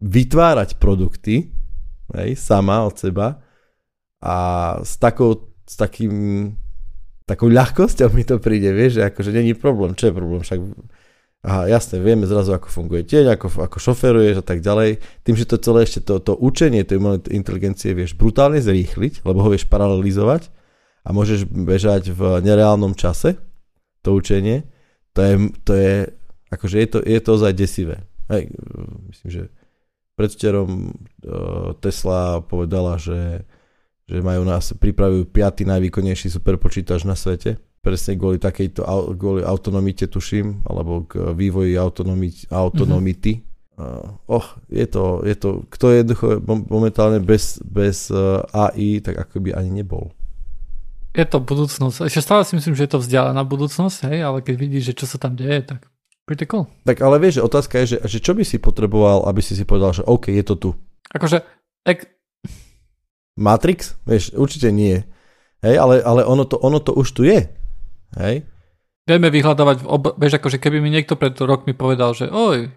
[0.00, 1.52] vytvárať produkty,
[2.16, 3.44] hej, sama od seba
[4.22, 4.36] a
[4.80, 6.54] s takou, s takým,
[7.26, 10.60] takou ľahkosťou mi to príde, vieš, že akože není problém, čo je problém, však
[11.40, 15.00] Aha, jasne, vieme zrazu, ako funguje tieň, ako, ako šoferuješ a tak ďalej.
[15.24, 19.40] Tým, že to celé ešte to, to učenie tej umelej inteligencie vieš brutálne zrýchliť, lebo
[19.40, 20.52] ho vieš paralelizovať
[21.00, 23.40] a môžeš bežať v nereálnom čase,
[24.04, 24.68] to učenie,
[25.16, 25.34] to je,
[25.64, 25.94] to je
[26.52, 28.04] akože je to, je to ozaj desivé.
[28.28, 28.52] Hej,
[29.08, 29.42] myslím, že
[30.20, 33.48] predvčerom uh, Tesla povedala, že,
[34.04, 38.84] že majú nás, pripravujú piatý najvýkonnejší superpočítač na svete presne kvôli takejto
[39.16, 43.32] kvôli autonomite tuším, alebo k vývoji autonomity.
[43.40, 43.48] Mm-hmm.
[43.80, 46.26] Uh, oh, je to, je to, kto je jednoducho
[46.68, 50.12] momentálne bez, bez uh, AI, tak ako by ani nebol.
[51.16, 52.06] je to budúcnosť.
[52.06, 55.06] Ešte stále si myslím, že je to vzdialená budúcnosť, hej, ale keď vidíš, že čo
[55.08, 55.88] sa tam deje, tak
[56.28, 56.68] pretty cool.
[56.84, 59.64] Tak ale vieš, že otázka je, že, že čo by si potreboval, aby si si
[59.64, 60.70] povedal, že OK, je to tu.
[61.10, 61.40] Akože,
[61.88, 62.06] ek...
[63.40, 63.96] Matrix?
[64.04, 65.02] Vieš, určite nie.
[65.64, 67.48] Hej, ale, ale ono, to, ono to už tu je.
[68.18, 68.46] Hej?
[69.06, 70.14] Vieme vyhľadávať, ob...
[70.18, 72.70] vieš, akože keby mi niekto pred rokmi povedal, že oj,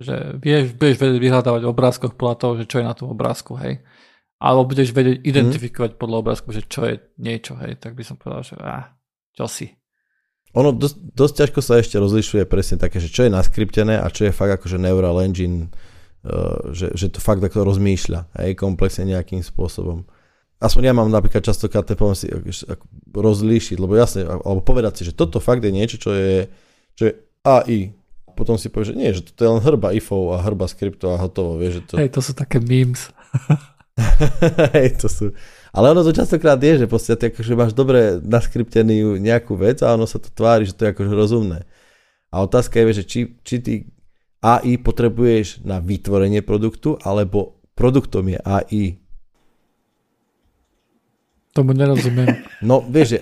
[0.00, 3.54] že vieš, vieš vedieť vyhľadávať v obrázkoch podľa toho, že čo je na tom obrázku,
[3.60, 3.84] hej.
[4.40, 6.00] Alebo budeš vedieť identifikovať hmm.
[6.00, 8.96] podľa obrázku, že čo je niečo, hej, tak by som povedal, že ah,
[9.36, 9.68] čo si.
[10.56, 14.26] Ono dosť, dosť ťažko sa ešte rozlišuje presne také, že čo je naskriptené a čo
[14.26, 15.70] je fakt akože neural engine,
[16.24, 20.08] uh, že, že to fakt ako rozmýšľa, hej, komplexne nejakým spôsobom
[20.60, 22.28] aspoň ja mám napríklad častokrát ten problém si
[23.10, 26.46] rozlíšiť, lebo jasne, alebo povedať si, že toto fakt je niečo, čo je,
[26.94, 27.12] čo je
[27.42, 27.96] AI.
[28.36, 31.20] Potom si povieš, že nie, že toto je len hrba ifov a hrba skriptov a
[31.20, 31.58] hotovo.
[31.58, 31.94] Vieš, že to...
[31.98, 33.10] Hej, to sú také memes.
[34.76, 35.34] Hej, to sú.
[35.70, 39.94] Ale ono to častokrát je, že proste ty akože máš dobre naskriptenú nejakú vec a
[39.94, 41.58] ono sa to tvári, že to je akože rozumné.
[42.30, 43.74] A otázka je, že či, či ty
[44.40, 48.84] AI potrebuješ na vytvorenie produktu, alebo produktom je AI.
[51.50, 52.46] Tomu nerozumiem.
[52.62, 53.18] No, vieš, že,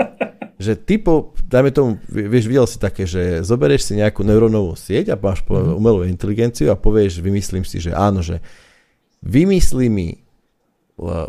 [0.61, 5.17] že typo, dajme tomu, vieš, videl si také, že zoberieš si nejakú neurónovú sieť a
[5.17, 5.79] máš mm-hmm.
[5.79, 8.45] umelú inteligenciu a povieš, vymyslím si, že áno, že
[9.25, 10.21] vymyslí mi,
[11.01, 11.25] uh,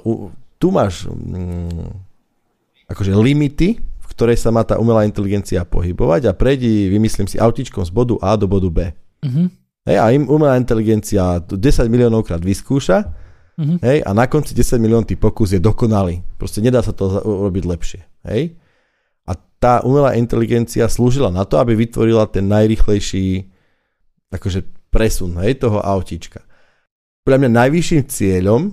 [0.60, 1.88] tu máš um,
[2.92, 7.88] akože limity, v ktorej sa má tá umelá inteligencia pohybovať a prejdi, vymyslím si, autičkom
[7.88, 8.80] z bodu A do bodu B.
[9.24, 9.48] Mm-hmm.
[9.88, 11.56] Hej, a im umelá inteligencia 10
[11.88, 13.28] miliónov krát vyskúša
[13.60, 13.80] Mm-hmm.
[13.84, 16.23] Hej, a na konci 10 milión tý pokus je dokonalý.
[16.40, 18.02] Proste nedá sa to urobiť lepšie.
[18.23, 18.56] Hej?
[19.27, 23.52] A tá umelá inteligencia slúžila na to, aby vytvorila ten najrychlejší
[24.31, 26.40] akože presun hej, toho autíčka.
[27.27, 28.72] Pre mňa najvyšším cieľom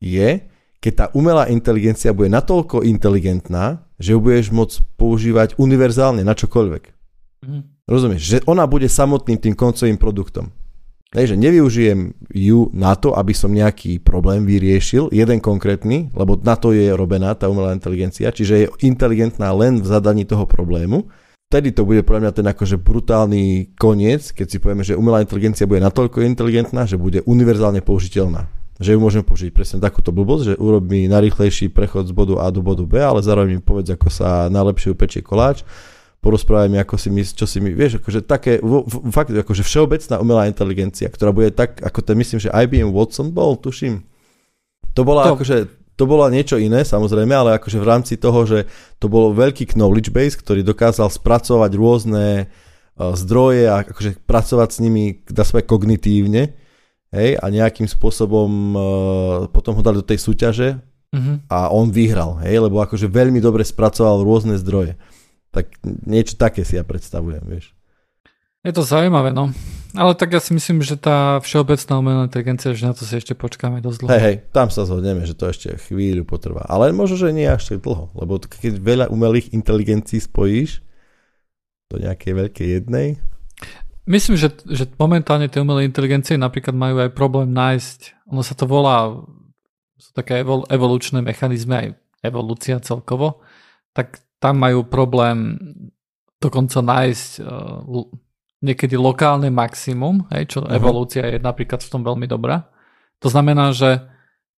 [0.00, 0.40] je,
[0.80, 6.84] keď tá umelá inteligencia bude natoľko inteligentná, že ju budeš môcť používať univerzálne na čokoľvek.
[7.44, 7.62] Mm.
[7.84, 8.22] Rozumieš?
[8.24, 10.48] Že ona bude samotným tým koncovým produktom.
[11.14, 16.74] Hej, nevyužijem ju na to, aby som nejaký problém vyriešil, jeden konkrétny, lebo na to
[16.74, 21.06] je robená tá umelá inteligencia, čiže je inteligentná len v zadaní toho problému.
[21.54, 25.70] Vtedy to bude pre mňa ten akože brutálny koniec, keď si povieme, že umelá inteligencia
[25.70, 28.50] bude natoľko inteligentná, že bude univerzálne použiteľná.
[28.82, 32.58] Že ju môžeme použiť presne takúto blbosť, že urobí najrychlejší prechod z bodu A do
[32.58, 35.62] bodu B, ale zároveň mi povedz, ako sa najlepšie upečie koláč
[36.24, 38.64] porozprávaj mi, ako si my, čo si my, vieš, akože také,
[39.12, 43.60] fakt, akože všeobecná umelá inteligencia, ktorá bude tak, ako ten, myslím, že IBM Watson bol,
[43.60, 44.00] tuším.
[44.96, 45.36] To bola to.
[45.36, 45.68] akože,
[46.00, 48.64] to bolo niečo iné, samozrejme, ale akože v rámci toho, že
[48.96, 54.78] to bolo veľký knowledge base, ktorý dokázal spracovať rôzne uh, zdroje a akože pracovať s
[54.80, 56.56] nimi, dá sa kognitívne,
[57.14, 58.82] hej, a nejakým spôsobom uh,
[59.52, 60.80] potom ho dali do tej súťaže
[61.14, 61.36] mm-hmm.
[61.52, 64.98] a on vyhral, hej, lebo akože veľmi dobre spracoval rôzne zdroje.
[65.54, 65.70] Tak
[66.04, 67.70] niečo také si ja predstavujem, vieš.
[68.64, 69.52] Je to zaujímavé, no.
[69.94, 73.36] Ale tak ja si myslím, že tá všeobecná umelá inteligencia, že na to si ešte
[73.36, 74.10] počkáme dosť dlho.
[74.10, 76.64] Hej, hej, tam sa zhodneme, že to ešte chvíľu potrvá.
[76.66, 80.80] Ale možno, že nie až tak dlho, lebo keď veľa umelých inteligencií spojíš
[81.92, 83.20] do nejakej veľkej jednej.
[84.08, 88.64] Myslím, že, že momentálne tie umelé inteligencie napríklad majú aj problém nájsť, ono sa to
[88.64, 89.12] volá,
[90.00, 91.88] sú také evol, evolučné mechanizmy, aj
[92.24, 93.44] evolúcia celkovo,
[93.92, 95.56] tak tam majú problém
[96.40, 98.04] dokonca nájsť uh,
[98.64, 100.72] niekedy lokálne maximum, hej, čo uh-huh.
[100.72, 102.68] evolúcia je napríklad v tom veľmi dobrá.
[103.20, 104.04] To znamená, že,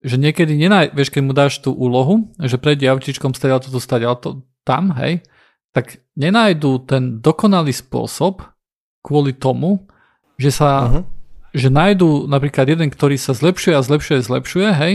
[0.00, 4.14] že niekedy nenaj, vieš, keď mu dáš tú úlohu, že prejde autičkom stadiaľ toto stadiaľ
[4.20, 4.30] to,
[4.64, 5.24] tam, hej,
[5.72, 8.44] tak nenájdú ten dokonalý spôsob
[9.04, 9.84] kvôli tomu,
[10.40, 11.02] že sa uh-huh.
[11.54, 14.94] že nájdú napríklad jeden, ktorý sa zlepšuje a zlepšuje, zlepšuje, hej,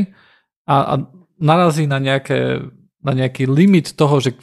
[0.70, 0.94] a, a
[1.40, 2.70] narazí na nejaké
[3.04, 4.36] na nejaký limit toho, že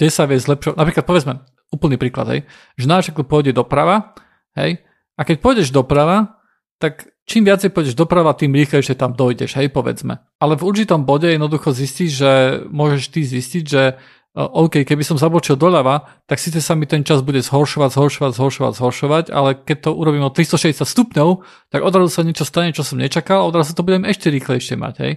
[0.00, 0.78] kde sa vie zlepšovať.
[0.78, 1.34] Napríklad povedzme,
[1.70, 2.40] úplný príklad, hej,
[2.78, 4.14] že na však pôjde doprava,
[4.58, 4.82] hej,
[5.14, 6.40] a keď pôjdeš doprava,
[6.80, 10.18] tak čím viacej pôjdeš doprava, tým rýchlejšie tam dojdeš, hej, povedzme.
[10.40, 12.32] Ale v určitom bode jednoducho zistíš, že
[12.72, 13.94] môžeš ty zistiť, že e,
[14.40, 18.72] OK, keby som zabočil doľava, tak síce sa mi ten čas bude zhoršovať, zhoršovať, zhoršovať,
[18.80, 22.96] zhoršovať, ale keď to urobím o 360 stupňov, tak odrazu sa niečo stane, čo som
[22.96, 25.12] nečakal a odrazu to budem ešte rýchlejšie mať, hej.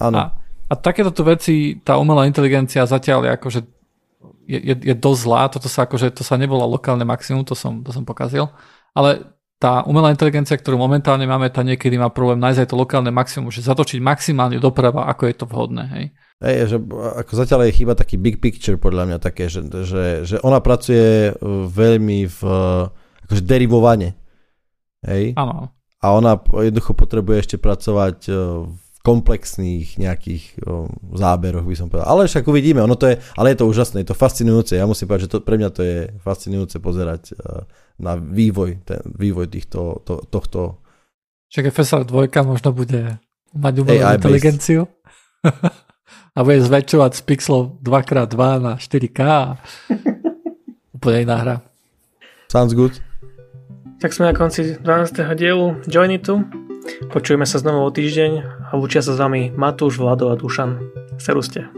[0.00, 0.16] Áno.
[0.16, 0.41] A
[0.72, 3.60] a takéto veci, tá umelá inteligencia zatiaľ je akože
[4.48, 7.84] je, je, je dosť zlá, toto sa akože, to sa nebolo lokálne maximum, to som,
[7.84, 8.48] to som pokazil,
[8.96, 13.12] ale tá umelá inteligencia, ktorú momentálne máme, tá niekedy má problém nájsť aj to lokálne
[13.14, 16.04] maximum, že zatočiť maximálne doprava, ako je to vhodné, hej.
[16.42, 16.78] Hej, že
[17.22, 21.30] ako zatiaľ je chyba taký big picture podľa mňa také, že, že, že ona pracuje
[21.70, 22.40] veľmi v
[23.30, 24.18] akože derivovane.
[25.06, 25.38] Hej?
[25.38, 25.70] Áno.
[26.02, 28.26] A ona jednoducho potrebuje ešte pracovať
[28.66, 30.86] v komplexných nejakých o,
[31.18, 32.06] záberoch, by som povedal.
[32.06, 34.78] Ale však uvidíme, ono to je, ale je to úžasné, je to fascinujúce.
[34.78, 37.66] Ja musím povedať, že to, pre mňa to je fascinujúce pozerať uh,
[37.98, 40.78] na vývoj, ten, vývoj týchto, to, tohto.
[41.50, 43.18] Však FSR 2 možno bude
[43.52, 44.86] mať umelú inteligenciu
[46.36, 49.58] a bude zväčšovať z pixlov 2x2 na 4K a
[50.96, 51.56] úplne iná hra.
[52.46, 53.02] Sounds good.
[53.98, 54.82] Tak sme na konci 12.
[55.34, 56.46] dielu Joinitu.
[57.10, 60.80] Počujeme sa znovu o týždeň a učia sa s vami Matúš, Vlado a Dušan.
[61.20, 61.68] Seruste.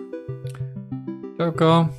[1.34, 1.90] Čauko.